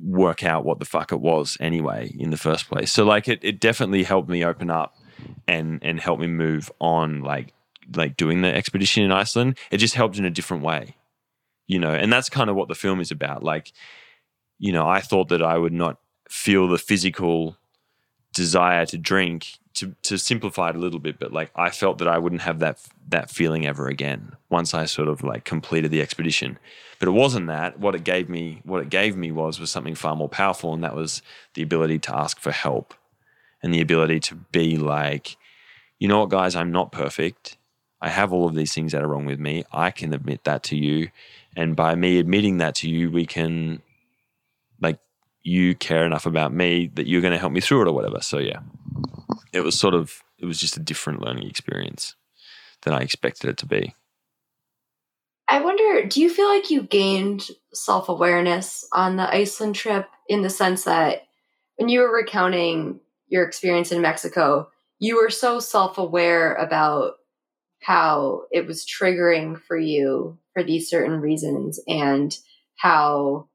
[0.00, 2.92] work out what the fuck it was anyway in the first place.
[2.92, 4.96] So like it, it definitely helped me open up
[5.46, 7.52] and and help me move on like
[7.94, 9.58] like doing the expedition in Iceland.
[9.70, 10.96] It just helped in a different way
[11.66, 13.42] you know and that's kind of what the film is about.
[13.42, 13.72] Like
[14.58, 17.56] you know I thought that I would not feel the physical
[18.34, 22.06] desire to drink to to simplify it a little bit but like I felt that
[22.06, 22.78] I wouldn't have that
[23.08, 26.58] that feeling ever again once I sort of like completed the expedition.
[27.00, 27.80] But it wasn't that.
[27.80, 30.84] What it gave me what it gave me was was something far more powerful and
[30.84, 31.20] that was
[31.54, 32.94] the ability to ask for help
[33.60, 35.36] and the ability to be like
[35.98, 36.54] you know what guys?
[36.54, 37.56] I'm not perfect.
[38.00, 39.64] I have all of these things that are wrong with me.
[39.72, 41.10] I can admit that to you.
[41.56, 43.82] And by me admitting that to you we can
[45.42, 48.20] you care enough about me that you're going to help me through it or whatever.
[48.20, 48.60] So yeah,
[49.52, 52.14] it was sort of it was just a different learning experience
[52.82, 53.94] than I expected it to be.
[55.48, 60.42] I wonder, do you feel like you gained self awareness on the Iceland trip in
[60.42, 61.26] the sense that
[61.76, 64.68] when you were recounting your experience in Mexico,
[64.98, 67.14] you were so self aware about
[67.80, 72.36] how it was triggering for you for these certain reasons and
[72.76, 73.48] how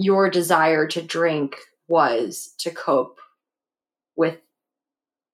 [0.00, 3.18] your desire to drink was to cope
[4.16, 4.38] with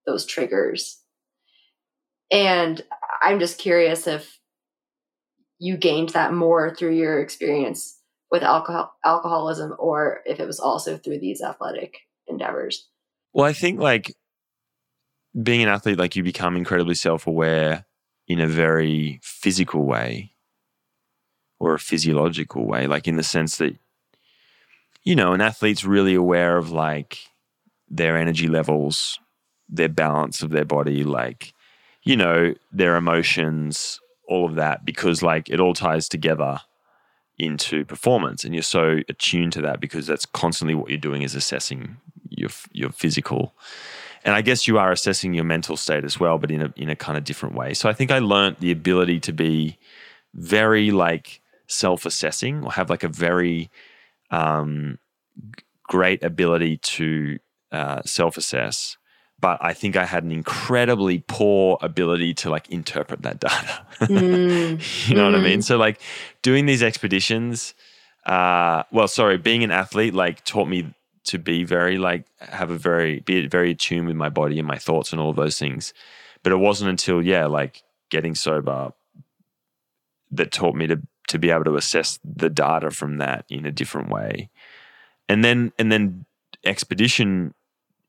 [0.07, 1.01] those triggers.
[2.33, 2.83] And
[3.23, 4.41] I'm just curious if
[5.59, 8.01] you gained that more through your experience
[8.31, 12.89] with alcohol alcoholism or if it was also through these athletic endeavors.
[13.33, 14.15] Well, I think like
[15.41, 17.87] being an athlete like you become incredibly self-aware
[18.27, 20.33] in a very physical way
[21.61, 23.77] or a physiological way like in the sense that
[25.07, 27.19] you know, an athlete's really aware of like
[27.89, 29.21] their energy levels,
[29.69, 31.55] their balance of their body, like,
[32.03, 36.61] you know, their emotions, all of that, because like it all ties together
[37.39, 41.35] into performance and you're so attuned to that because that's constantly what you're doing is
[41.35, 41.99] assessing
[42.31, 43.55] your your physical
[44.25, 46.89] and I guess you are assessing your mental state as well but in a in
[46.89, 47.75] a kind of different way.
[47.75, 49.77] So I think I learned the ability to be
[50.33, 53.71] very like self-assessing or have like a very
[54.31, 54.99] um,
[55.83, 57.39] great ability to
[57.73, 58.97] uh, self assess.
[59.39, 63.87] But I think I had an incredibly poor ability to like interpret that data.
[64.01, 65.09] Mm.
[65.09, 65.33] you know mm.
[65.33, 65.59] what I mean?
[65.59, 65.65] Mm.
[65.65, 66.01] So, like,
[66.43, 67.75] doing these expeditions,
[68.25, 72.79] uh, well, sorry, being an athlete, like, taught me to be very, like, have a
[72.79, 75.93] very, be very attuned with my body and my thoughts and all those things.
[76.43, 78.93] But it wasn't until, yeah, like, getting sober
[80.31, 83.73] that taught me to to be able to assess the data from that in a
[83.73, 84.51] different way.
[85.29, 86.25] And then and then
[86.65, 87.55] expedition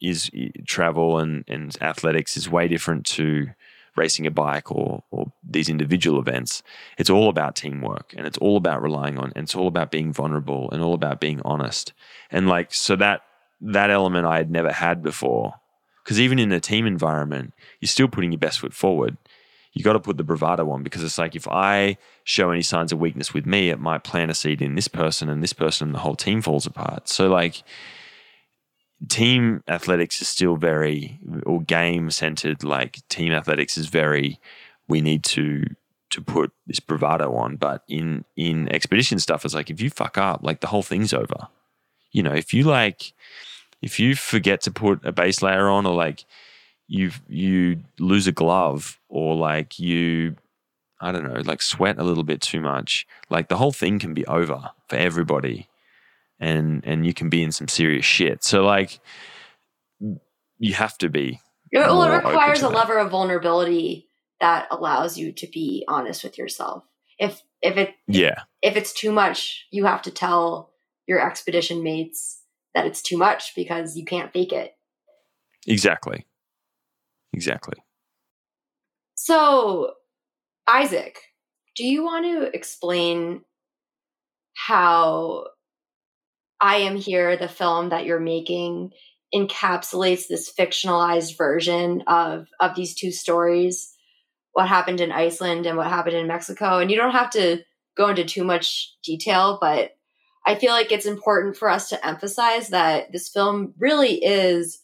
[0.02, 0.30] is
[0.66, 3.48] travel and, and athletics is way different to
[3.96, 6.62] racing a bike or or these individual events.
[6.98, 10.14] It's all about teamwork and it's all about relying on and it's all about being
[10.14, 11.94] vulnerable and all about being honest.
[12.30, 13.22] And like so that
[13.62, 15.56] that element I had never had before.
[16.04, 19.18] Because even in a team environment, you're still putting your best foot forward
[19.78, 22.92] you got to put the bravado on because it's like if I show any signs
[22.92, 25.90] of weakness with me, it might plant a seed in this person and this person,
[25.90, 27.08] and the whole team falls apart.
[27.08, 27.62] So, like,
[29.08, 34.40] team athletics is still very, or game centered, like, team athletics is very,
[34.88, 35.66] we need to
[36.10, 40.18] to put this bravado on but in in expedition stuff it's like if you fuck
[40.18, 41.50] up like the whole thing's over
[42.14, 43.12] you know if you like
[43.82, 46.24] if you forget to put a base layer on or like
[46.88, 50.36] you you lose a glove or like you
[51.00, 54.14] I don't know, like sweat a little bit too much, like the whole thing can
[54.14, 55.68] be over for everybody.
[56.40, 58.44] And and you can be in some serious shit.
[58.44, 59.00] So like
[60.60, 61.42] you have to be.
[61.74, 64.08] Well, it requires a level of vulnerability
[64.40, 66.84] that allows you to be honest with yourself.
[67.20, 70.72] If if it yeah if it's too much, you have to tell
[71.08, 72.42] your expedition mates
[72.76, 74.76] that it's too much because you can't fake it.
[75.66, 76.27] Exactly.
[77.34, 77.76] Exactly.
[79.16, 79.92] So,
[80.68, 81.20] Isaac,
[81.76, 83.42] do you want to explain
[84.56, 85.48] how
[86.60, 88.92] I Am Here, the film that you're making,
[89.34, 93.94] encapsulates this fictionalized version of, of these two stories?
[94.54, 96.80] What happened in Iceland and what happened in Mexico?
[96.80, 97.60] And you don't have to
[97.96, 99.92] go into too much detail, but
[100.46, 104.80] I feel like it's important for us to emphasize that this film really is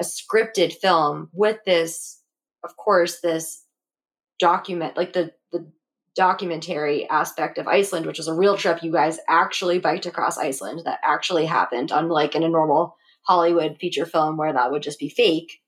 [0.00, 2.20] a scripted film with this,
[2.64, 3.64] of course, this
[4.38, 5.70] document, like the the
[6.14, 8.82] documentary aspect of Iceland, which was a real trip.
[8.82, 10.82] You guys actually biked across Iceland.
[10.84, 15.08] That actually happened, unlike in a normal Hollywood feature film where that would just be
[15.08, 15.60] fake.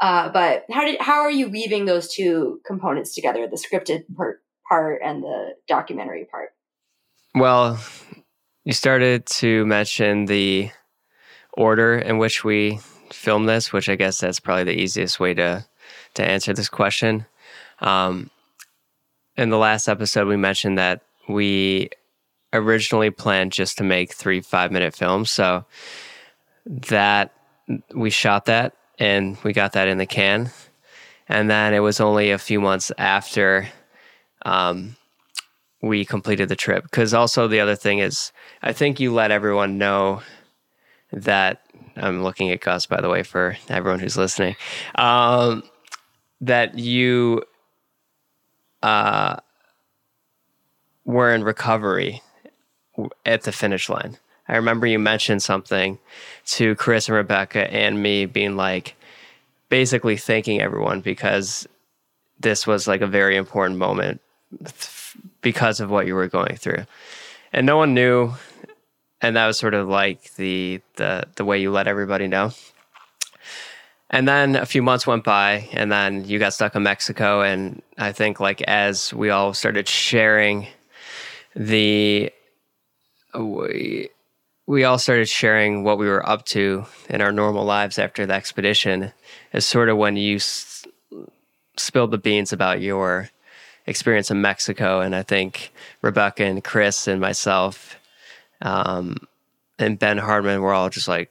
[0.00, 4.42] Uh, but how did how are you weaving those two components together, the scripted part
[4.68, 6.50] part and the documentary part?
[7.34, 7.78] Well,
[8.64, 10.70] you started to mention the
[11.52, 12.80] order in which we
[13.14, 15.64] film this, which I guess that's probably the easiest way to
[16.14, 17.26] to answer this question.
[17.80, 18.30] Um,
[19.36, 21.90] in the last episode, we mentioned that we
[22.52, 25.30] originally planned just to make three five minute films.
[25.30, 25.64] So
[26.66, 27.32] that
[27.94, 30.50] we shot that and we got that in the can.
[31.28, 33.68] And then it was only a few months after
[34.44, 34.96] um,
[35.82, 36.84] we completed the trip.
[36.84, 40.22] Because also, the other thing is, I think you let everyone know
[41.12, 41.63] that
[41.96, 44.56] I'm looking at Gus, by the way, for everyone who's listening,
[44.96, 45.62] um,
[46.40, 47.42] that you
[48.82, 49.36] uh,
[51.04, 52.22] were in recovery
[53.24, 54.18] at the finish line.
[54.48, 55.98] I remember you mentioned something
[56.46, 58.96] to Chris and Rebecca and me being like,
[59.68, 61.66] basically thanking everyone because
[62.38, 64.20] this was like a very important moment
[65.40, 66.84] because of what you were going through.
[67.52, 68.34] And no one knew
[69.24, 72.52] and that was sort of like the the the way you let everybody know.
[74.10, 77.40] And then a few months went by, and then you got stuck in Mexico.
[77.40, 80.68] And I think, like, as we all started sharing
[81.56, 82.30] the,
[83.34, 84.10] we,
[84.66, 88.34] we all started sharing what we were up to in our normal lives after the
[88.34, 89.12] expedition,
[89.52, 90.86] is sort of when you s-
[91.76, 93.30] spilled the beans about your
[93.86, 95.00] experience in Mexico.
[95.00, 95.72] And I think
[96.02, 97.98] Rebecca and Chris and myself
[98.64, 99.16] um,
[99.78, 101.30] and Ben Hardman were all just like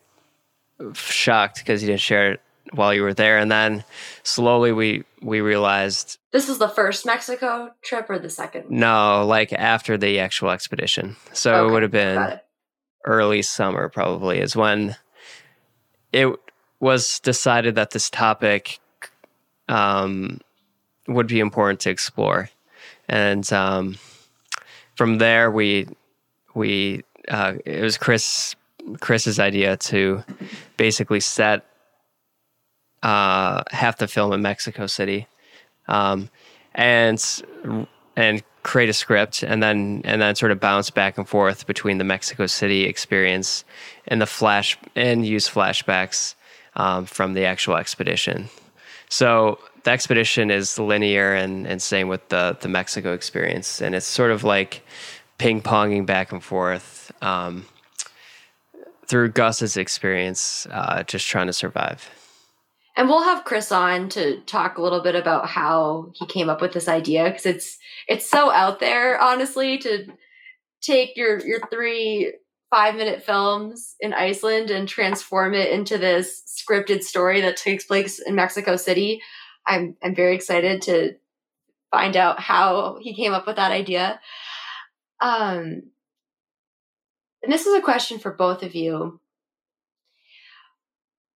[0.93, 3.37] shocked because you didn't share it while you were there.
[3.37, 3.83] And then
[4.23, 8.69] slowly we we realized this is the first Mexico trip or the second.
[8.69, 11.15] No, like after the actual expedition.
[11.33, 12.39] So okay, it would have been
[13.05, 14.95] early summer probably is when
[16.13, 16.27] it
[16.79, 18.79] was decided that this topic
[19.67, 20.39] um,
[21.07, 22.49] would be important to explore.
[23.09, 23.97] And um,
[24.95, 25.87] from there, we
[26.53, 28.55] we uh, it was Chris
[28.99, 30.23] Chris's idea to
[30.77, 31.65] basically set
[33.01, 35.27] uh, half the film in Mexico City,
[35.87, 36.29] um,
[36.73, 37.23] and
[38.15, 41.97] and create a script, and then and then sort of bounce back and forth between
[41.97, 43.63] the Mexico City experience
[44.07, 46.35] and the flash and use flashbacks
[46.75, 48.49] um, from the actual expedition.
[49.09, 54.05] So the expedition is linear, and and same with the the Mexico experience, and it's
[54.07, 54.81] sort of like
[55.37, 57.65] ping ponging back and forth um,
[59.07, 62.09] through Gus's experience, uh, just trying to survive.
[62.95, 66.61] And we'll have Chris on to talk a little bit about how he came up
[66.61, 67.77] with this idea because it's
[68.07, 70.07] it's so out there, honestly, to
[70.81, 72.33] take your your three
[72.69, 78.19] five minute films in Iceland and transform it into this scripted story that takes place
[78.19, 79.21] in Mexico City.
[79.65, 81.15] I'm I'm very excited to
[81.89, 84.19] find out how he came up with that idea.
[85.23, 85.83] Um,
[87.41, 89.21] and this is a question for both of you.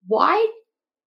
[0.06, 0.46] Why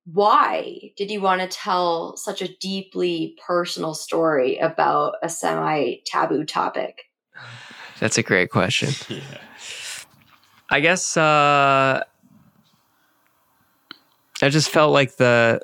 [0.06, 6.44] why did you want to tell such a deeply personal story about a semi taboo
[6.44, 7.02] topic?
[8.00, 8.90] That's a great question.
[9.14, 9.38] yeah.
[10.70, 12.02] I guess uh,
[14.40, 15.60] I just felt like the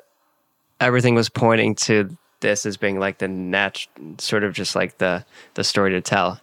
[0.79, 3.87] everything was pointing to this as being like the nat
[4.19, 6.39] sort of just like the the story to tell.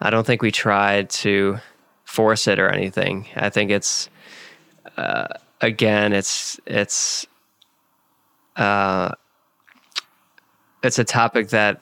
[0.00, 1.58] I don't think we tried to
[2.04, 3.26] force it or anything.
[3.36, 4.08] I think it's
[4.96, 5.28] uh,
[5.60, 7.26] again, it's it's
[8.56, 9.12] uh,
[10.82, 11.80] it's a topic that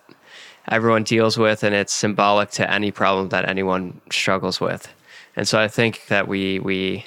[0.68, 4.88] everyone deals with, and it's symbolic to any problem that anyone struggles with.
[5.36, 7.06] And so I think that we we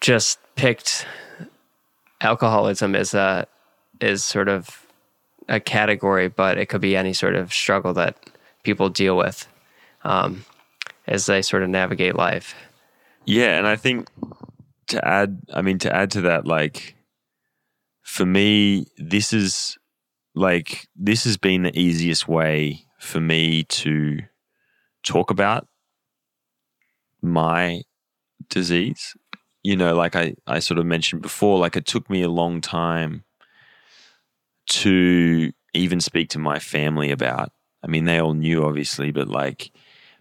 [0.00, 1.06] just picked
[2.20, 3.46] alcoholism as a
[4.00, 4.86] is sort of
[5.48, 8.16] a category, but it could be any sort of struggle that
[8.62, 9.46] people deal with.
[10.06, 10.44] Um,
[11.08, 12.54] as they sort of navigate life.
[13.24, 14.08] Yeah, and I think
[14.86, 16.94] to add, I mean, to add to that, like
[18.02, 19.76] for me, this is
[20.36, 24.20] like this has been the easiest way for me to
[25.02, 25.66] talk about
[27.20, 27.82] my
[28.48, 29.16] disease.
[29.64, 32.60] You know, like I, I sort of mentioned before, like it took me a long
[32.60, 33.24] time
[34.68, 37.50] to even speak to my family about.
[37.82, 39.72] I mean, they all knew, obviously, but like,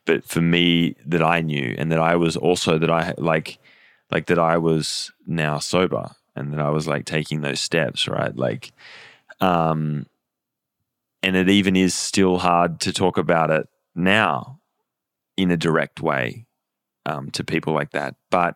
[0.05, 3.59] but for me, that I knew, and that I was also that I like,
[4.11, 8.35] like that I was now sober, and that I was like taking those steps, right?
[8.35, 8.71] Like,
[9.41, 10.05] um,
[11.23, 14.59] and it even is still hard to talk about it now
[15.37, 16.45] in a direct way
[17.05, 18.15] um, to people like that.
[18.29, 18.55] But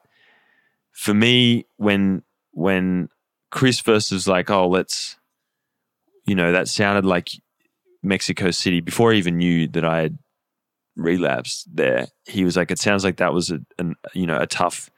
[0.91, 3.09] for me, when when
[3.51, 5.17] Chris was like, "Oh, let's,"
[6.25, 7.29] you know, that sounded like
[8.03, 10.17] Mexico City before I even knew that I had
[10.99, 12.07] relapsed there.
[12.25, 14.89] He was like, "It sounds like that was a, an, you know a tough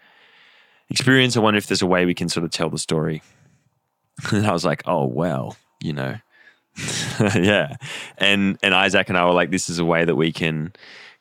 [0.89, 1.37] experience.
[1.37, 3.21] I wonder if there's a way we can sort of tell the story."
[4.31, 6.15] And I was like, "Oh well, you know."
[7.35, 7.75] yeah.
[8.17, 10.73] And and Isaac and I were like, this is a way that we can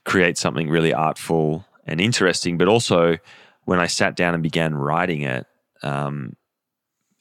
[0.05, 2.59] create something really artful and interesting.
[2.59, 3.19] But also,
[3.65, 5.47] when I sat down and began writing it,
[5.83, 6.37] um,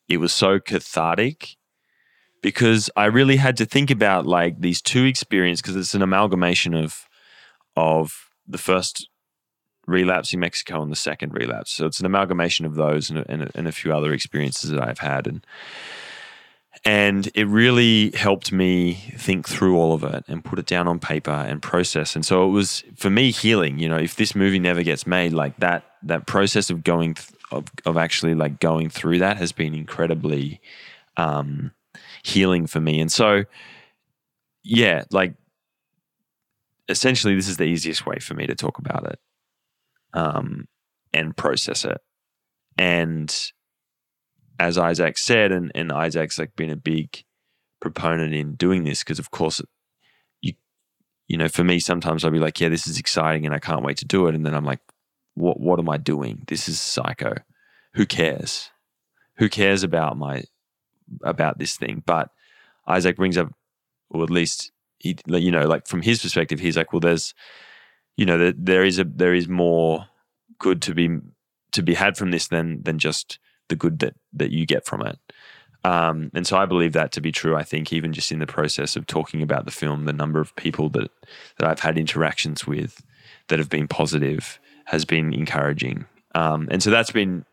[0.08, 1.56] it was so cathartic
[2.42, 6.74] because I really had to think about like these two experiences because it's an amalgamation
[6.74, 7.08] of
[7.76, 9.10] of the first
[9.88, 11.72] relapse in Mexico and the second relapse.
[11.72, 15.00] So it's an amalgamation of those and, and, and a few other experiences that I've
[15.00, 15.46] had and
[16.86, 21.00] and it really helped me think through all of it and put it down on
[21.00, 22.16] paper and process.
[22.16, 23.80] And so it was for me healing.
[23.80, 27.30] You know, if this movie never gets made, like that that process of going th-
[27.52, 30.62] of of actually like going through that has been incredibly
[31.18, 31.72] um,
[32.24, 33.02] healing for me.
[33.02, 33.44] And so,
[34.64, 35.34] yeah, like
[36.90, 39.20] essentially, this is the easiest way for me to talk about it
[40.14, 40.68] um,
[41.14, 42.02] and process it.
[42.78, 43.34] And
[44.58, 47.24] as Isaac said, and, and Isaac's like been a big
[47.80, 49.62] proponent in doing this because, of course,
[50.42, 50.54] you
[51.28, 53.86] you know, for me, sometimes I'll be like, yeah, this is exciting and I can't
[53.86, 54.82] wait to do it, and then I'm like,
[55.36, 56.44] what what am I doing?
[56.48, 57.36] This is psycho.
[57.94, 58.72] Who cares?
[59.38, 60.44] Who cares about my
[61.24, 62.04] about this thing?
[62.06, 62.30] But
[62.88, 63.54] Isaac brings up,
[64.10, 67.34] or at least he, you know, like from his perspective, he's like, well, there's,
[68.18, 70.06] you know, there, there is a there is more
[70.60, 71.10] good to be
[71.72, 73.40] to be had from this than than just
[73.70, 75.18] the good that that you get from it.
[75.86, 77.56] Um, and so I believe that to be true.
[77.56, 80.56] I think even just in the process of talking about the film, the number of
[80.56, 81.10] people that
[81.58, 83.02] that I've had interactions with
[83.48, 86.06] that have been positive has been encouraging.
[86.36, 87.46] Um, and so that's been,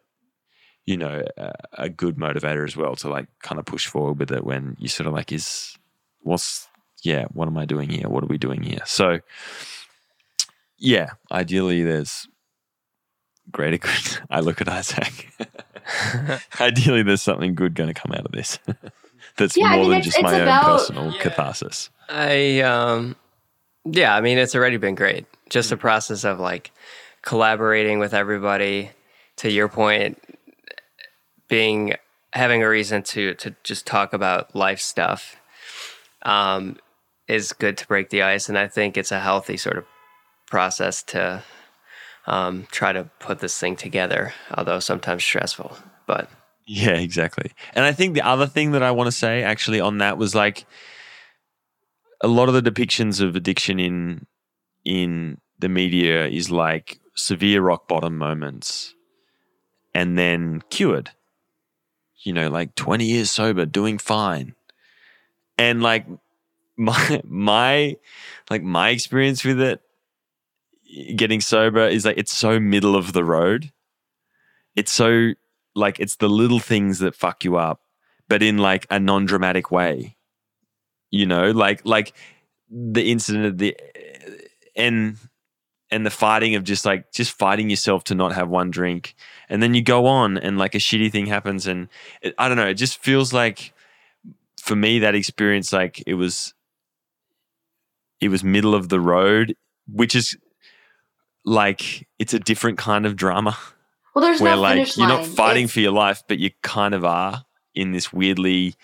[0.84, 4.30] you know, a, a, good motivator as well to like kind of push forward with
[4.30, 5.78] it when you sort of like is
[6.22, 6.68] what's
[7.06, 8.08] yeah, what am I doing here?
[8.08, 8.80] What are we doing here?
[8.84, 9.20] So
[10.76, 12.26] yeah, ideally there's
[13.52, 14.18] greater good.
[14.30, 15.28] I look at Isaac.
[16.60, 18.58] Ideally, there's something good going to come out of this.
[19.36, 21.22] That's yeah, more I mean, than just my about, own personal yeah.
[21.22, 21.90] catharsis.
[22.08, 23.14] I, um,
[23.84, 25.26] yeah, I mean, it's already been great.
[25.48, 26.72] Just the process of like
[27.22, 28.90] collaborating with everybody.
[29.36, 30.20] To your point,
[31.48, 31.94] being
[32.32, 35.36] having a reason to to just talk about life stuff
[36.22, 36.76] um,
[37.28, 39.84] is good to break the ice, and I think it's a healthy sort of
[40.46, 41.42] process to
[42.26, 45.76] um, try to put this thing together, although sometimes stressful.
[46.06, 46.30] But
[46.66, 47.52] yeah, exactly.
[47.74, 50.34] And I think the other thing that I want to say actually on that was
[50.34, 50.66] like
[52.20, 54.26] a lot of the depictions of addiction in
[54.84, 58.94] in the media is like severe rock bottom moments
[59.94, 61.10] and then cured.
[62.22, 64.54] You know, like 20 years sober, doing fine.
[65.56, 66.06] And like
[66.78, 67.96] my my
[68.50, 69.80] like my experience with it
[71.16, 73.72] getting sober is like it's so middle of the road.
[74.74, 75.32] It's so
[75.74, 77.80] like it's the little things that fuck you up,
[78.28, 80.16] but in like a non-dramatic way.
[81.10, 82.14] You know, like like
[82.68, 83.76] the incident of the
[84.74, 85.16] and
[85.90, 89.14] and the fighting of just like just fighting yourself to not have one drink
[89.48, 91.88] and then you go on and like a shitty thing happens and
[92.22, 93.72] it, i don't know it just feels like
[94.60, 96.54] for me that experience like it was
[98.20, 99.54] it was middle of the road
[99.90, 100.36] which is
[101.44, 103.56] like it's a different kind of drama.
[104.14, 105.72] Well, there's where no like you're not fighting it's...
[105.72, 107.44] for your life, but you kind of are
[107.74, 108.74] in this weirdly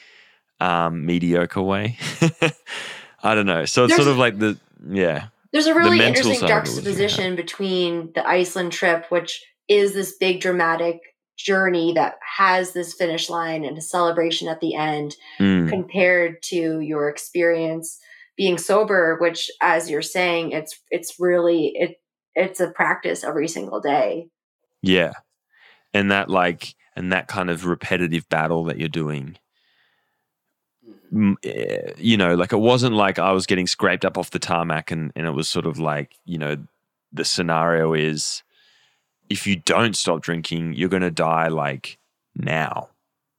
[0.60, 1.98] um, mediocre way.
[3.22, 3.64] I don't know.
[3.64, 5.28] So it's there's, sort of like the yeah.
[5.52, 11.00] There's a really interesting juxtaposition between the Iceland trip, which is this big dramatic
[11.36, 15.68] journey that has this finish line and a celebration at the end, mm.
[15.68, 17.98] compared to your experience
[18.42, 22.00] being sober, which, as you're saying, it's it's really it
[22.34, 24.26] it's a practice every single day.
[24.82, 25.12] Yeah.
[25.94, 29.36] And that like and that kind of repetitive battle that you're doing
[31.44, 34.90] eh, you know, like it wasn't like I was getting scraped up off the tarmac
[34.90, 36.56] and, and it was sort of like, you know,
[37.12, 38.42] the scenario is
[39.30, 41.96] if you don't stop drinking, you're going to die like
[42.34, 42.88] now.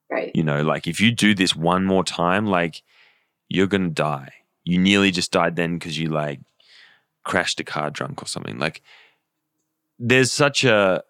[0.09, 0.31] Right.
[0.34, 2.84] You know, like if you do this one more time, like
[3.49, 4.31] you're going to die.
[4.64, 6.40] You nearly just died then because you like
[7.23, 8.60] crashed a car drunk or something.
[8.60, 8.81] Like
[9.99, 11.03] there's such a,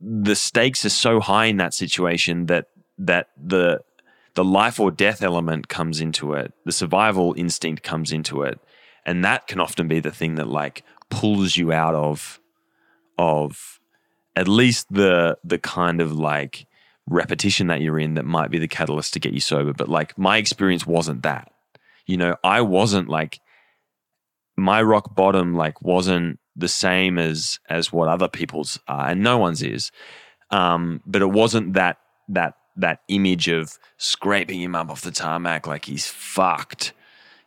[0.00, 2.66] the stakes are so high in that situation that,
[2.98, 3.80] that the,
[4.34, 8.58] the life or death element comes into it, the survival instinct comes into it.
[9.04, 12.40] And that can often be the thing that like pulls you out of,
[13.18, 13.80] of
[14.34, 16.66] at least the, the kind of like,
[17.08, 19.72] repetition that you're in that might be the catalyst to get you sober.
[19.72, 21.52] But like my experience wasn't that.
[22.06, 23.40] You know, I wasn't like
[24.56, 29.38] my rock bottom like wasn't the same as as what other people's are, and no
[29.38, 29.90] one's is.
[30.50, 31.98] Um, but it wasn't that
[32.28, 36.92] that that image of scraping him up off the tarmac like he's fucked.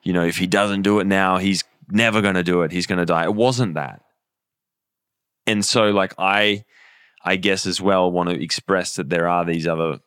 [0.03, 2.71] You know, if he doesn't do it now, he's never going to do it.
[2.71, 3.23] He's going to die.
[3.23, 4.01] It wasn't that.
[5.47, 6.63] And so, like, I
[7.23, 9.99] I guess as well want to express that there are these other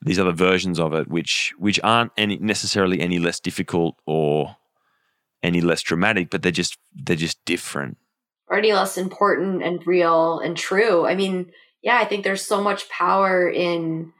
[0.00, 4.56] these other versions of it which which aren't any necessarily any less difficult or
[5.42, 7.96] any less dramatic, but they're just they're just different.
[8.48, 11.06] Or any less important and real and true.
[11.06, 11.52] I mean,
[11.82, 14.12] yeah, I think there's so much power in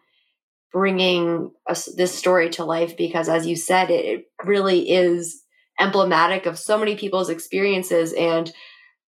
[0.71, 5.43] bringing us this story to life because, as you said, it, it really is
[5.81, 8.53] emblematic of so many people's experiences, and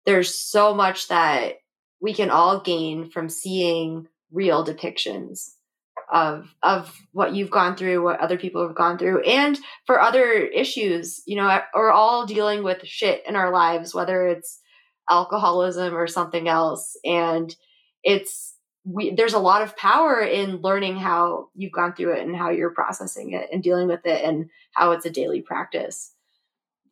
[0.06, 1.56] there's so much that
[2.02, 5.50] we can all gain from seeing real depictions
[6.12, 10.34] of of what you've gone through what other people have gone through and for other
[10.34, 14.60] issues you know we're all dealing with shit in our lives whether it's
[15.10, 17.56] alcoholism or something else and
[18.04, 18.56] it's
[18.86, 22.50] we there's a lot of power in learning how you've gone through it and how
[22.50, 26.14] you're processing it and dealing with it and how it's a daily practice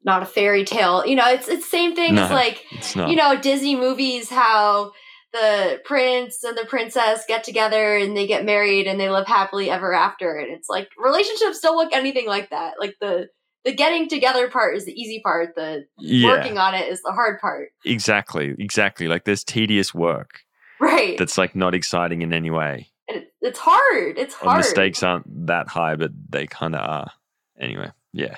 [0.03, 1.05] not a fairy tale.
[1.05, 2.63] You know, it's it's same thing No, as like
[2.95, 4.93] you know Disney movies how
[5.33, 9.69] the prince and the princess get together and they get married and they live happily
[9.69, 10.37] ever after.
[10.37, 12.75] And it's like relationships don't look anything like that.
[12.79, 13.27] Like the
[13.65, 15.55] the getting together part is the easy part.
[15.55, 17.69] The yeah, working on it is the hard part.
[17.85, 19.07] Exactly, exactly.
[19.07, 20.39] Like there's tedious work
[20.79, 21.17] right.
[21.17, 22.89] that's like not exciting in any way.
[23.09, 24.17] and it, it's hard.
[24.17, 27.11] It's hard the stakes aren't that high, but they kind of are.
[27.59, 28.37] Anyway, yeah.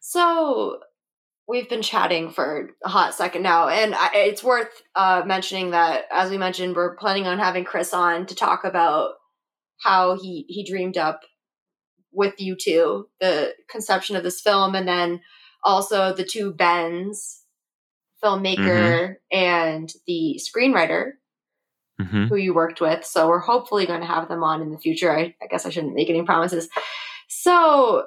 [0.00, 0.80] So
[1.48, 6.04] we've been chatting for a hot second now, and I, it's worth uh, mentioning that,
[6.12, 9.12] as we mentioned, we're planning on having Chris on to talk about
[9.82, 11.20] how he he dreamed up
[12.12, 15.20] with you two the conception of this film, and then
[15.62, 17.42] also the two Bens,
[18.22, 21.12] filmmaker and the screenwriter
[22.00, 23.04] hmm who you worked with.
[23.04, 25.16] So we're hopefully going to have them on in the future.
[25.16, 26.68] I, I guess I shouldn't make any promises.
[27.28, 28.04] So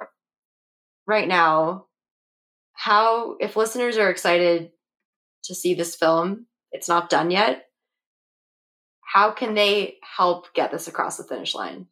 [1.06, 1.86] right now,
[2.80, 4.70] how if listeners are excited
[5.44, 7.66] to see this film, it's not done yet.
[9.02, 11.88] How can they help get this across the finish line?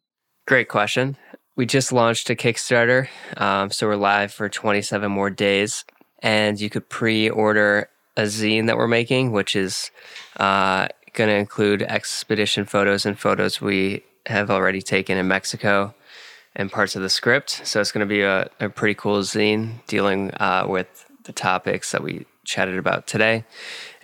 [0.47, 1.15] Great question.
[1.55, 3.07] We just launched a Kickstarter,
[3.37, 5.85] um, so we're live for 27 more days,
[6.23, 7.87] and you could pre-order
[8.17, 9.91] a zine that we're making, which is
[10.37, 15.93] uh, going to include expedition photos and photos we have already taken in Mexico
[16.59, 17.61] and parts of the script.
[17.63, 21.93] So it's going to be a, a pretty cool zine dealing uh, with the topics
[21.93, 23.45] that we chatted about today,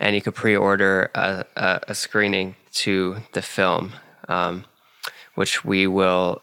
[0.00, 3.92] and you could pre-order a, a, a screening to the film,
[4.28, 4.64] um,
[5.34, 6.40] which we will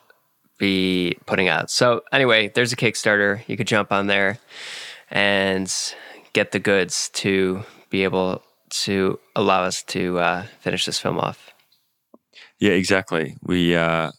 [0.59, 1.71] be putting out.
[1.71, 3.41] So anyway, there's a Kickstarter.
[3.47, 4.37] You could jump on there
[5.09, 5.73] and
[6.33, 11.53] get the goods to be able to allow us to uh, finish this film off.
[12.59, 13.35] Yeah, exactly.
[13.41, 14.11] We uh,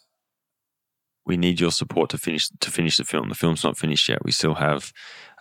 [1.27, 3.29] we need your support to finish to finish the film.
[3.29, 4.25] The film's not finished yet.
[4.25, 4.93] We still have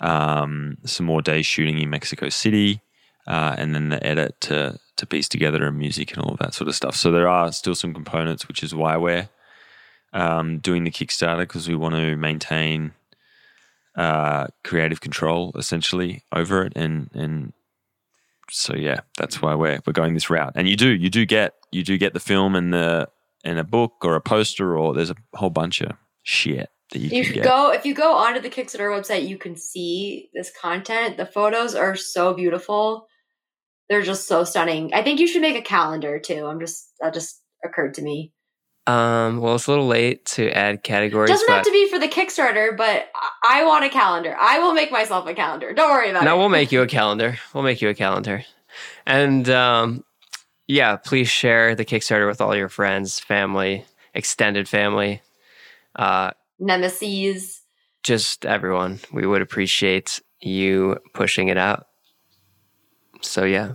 [0.01, 2.81] um, some more days shooting in Mexico City,
[3.27, 6.53] uh, and then the edit to to piece together and music and all of that
[6.53, 6.95] sort of stuff.
[6.95, 9.29] So there are still some components, which is why we're
[10.13, 12.93] um, doing the Kickstarter because we want to maintain
[13.95, 17.53] uh, creative control essentially over it, and and
[18.49, 20.53] so yeah, that's why we're we're going this route.
[20.55, 23.09] And you do you do get you do get the film and the
[23.43, 25.91] and a book or a poster or there's a whole bunch of
[26.23, 27.43] shit that you, You can get.
[27.43, 31.17] go if you go onto the Kickstarter website, you can see this content.
[31.17, 33.07] The photos are so beautiful.
[33.89, 34.93] They're just so stunning.
[34.93, 36.45] I think you should make a calendar too.
[36.45, 38.31] I'm just that just occurred to me.
[38.85, 41.89] Um, well, it's a little late to add categories, It Doesn't but have to be
[41.89, 44.35] for the Kickstarter, but I I want a calendar.
[44.39, 45.73] I will make myself a calendar.
[45.73, 46.39] Don't worry about no, it.
[46.39, 47.37] we'll make you a calendar.
[47.53, 48.43] We'll make you a calendar.
[49.05, 50.03] And um,
[50.67, 55.21] yeah, please share the Kickstarter with all your friends, family, extended family,
[55.95, 57.61] uh, Nemesis.
[58.03, 58.99] just everyone.
[59.11, 61.87] We would appreciate you pushing it out.
[63.21, 63.73] So yeah,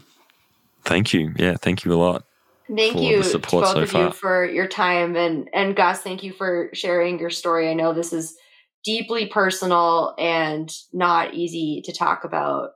[0.89, 1.35] Thank you.
[1.37, 2.25] Yeah, thank you a lot.
[2.67, 4.07] Thank for you the to both so of far.
[4.07, 7.69] you for your time and and Gus, thank you for sharing your story.
[7.69, 8.37] I know this is
[8.85, 12.71] deeply personal and not easy to talk about.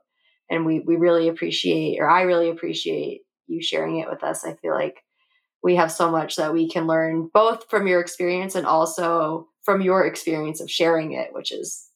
[0.49, 4.45] And we we really appreciate or I really appreciate you sharing it with us.
[4.45, 5.03] I feel like
[5.63, 9.81] we have so much that we can learn both from your experience and also from
[9.81, 11.89] your experience of sharing it, which is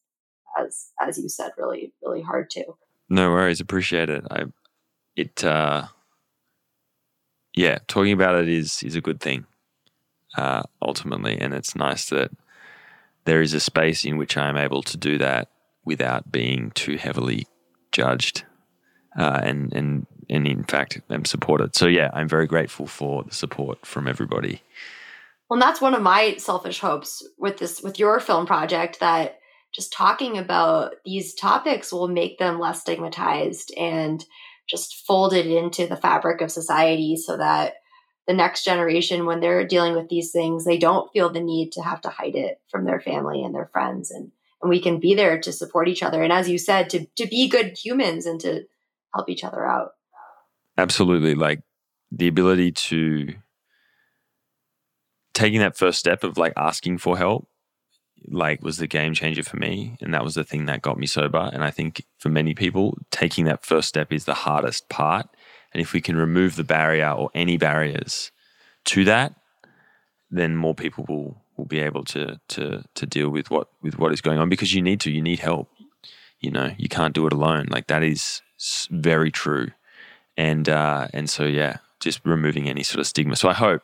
[0.57, 2.77] as as you said, really, really hard too.
[3.09, 3.61] No worries.
[3.61, 4.23] Appreciate it.
[4.29, 4.45] I,
[5.15, 5.87] it, uh,
[7.55, 9.45] yeah, talking about it is is a good thing,
[10.37, 12.31] uh, ultimately, and it's nice that
[13.25, 15.49] there is a space in which I am able to do that
[15.83, 17.47] without being too heavily
[17.91, 18.45] judged,
[19.17, 21.75] uh, and and and in fact, am supported.
[21.75, 24.61] So yeah, I'm very grateful for the support from everybody.
[25.49, 29.39] Well, and that's one of my selfish hopes with this with your film project that
[29.73, 34.23] just talking about these topics will make them less stigmatized and
[34.67, 37.75] just folded into the fabric of society so that
[38.27, 41.81] the next generation when they're dealing with these things they don't feel the need to
[41.81, 44.31] have to hide it from their family and their friends and
[44.61, 47.25] and we can be there to support each other and as you said to to
[47.27, 48.63] be good humans and to
[49.13, 49.91] help each other out
[50.77, 51.61] Absolutely, like
[52.11, 53.33] the ability to
[55.33, 57.47] taking that first step of like asking for help
[58.29, 61.05] like was the game changer for me and that was the thing that got me
[61.05, 61.49] sober.
[61.53, 65.27] And i think for many people taking that first step is the hardest part.
[65.73, 68.31] And if we can remove the barrier or any barriers
[68.85, 69.35] to that
[70.31, 74.11] then more people will will be able to to to deal with what with what
[74.13, 75.69] is going on because you need to you need help.
[76.39, 77.67] You know you can't do it alone.
[77.69, 78.41] Like that is
[78.91, 79.69] very true
[80.37, 83.35] and uh and so yeah just removing any sort of stigma.
[83.35, 83.81] So i hope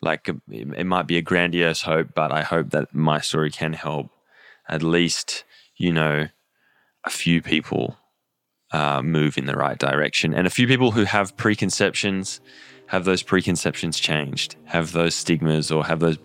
[0.00, 3.72] like it, it might be a grandiose hope but i hope that my story can
[3.72, 4.10] help
[4.68, 5.44] at least
[5.76, 6.28] you know
[7.04, 7.96] a few people
[8.74, 10.34] uh, move in the right direction.
[10.34, 12.40] And a few people who have preconceptions
[12.86, 14.56] have those preconceptions changed?
[14.64, 16.18] Have those stigmas or have those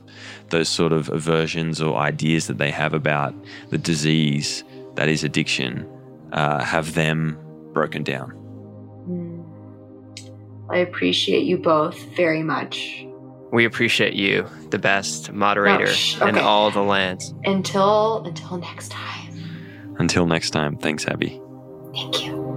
[0.49, 3.33] those sort of aversions or ideas that they have about
[3.69, 4.63] the disease
[4.95, 5.87] that is addiction
[6.33, 7.37] uh, have them
[7.71, 8.33] broken down
[10.71, 13.05] i appreciate you both very much.
[13.51, 17.33] We appreciate you, the best moderator Oh, sh- in all the lands.
[17.45, 19.95] until until next time.
[19.97, 21.41] Until next time thanks abby.
[21.93, 22.48] Thank you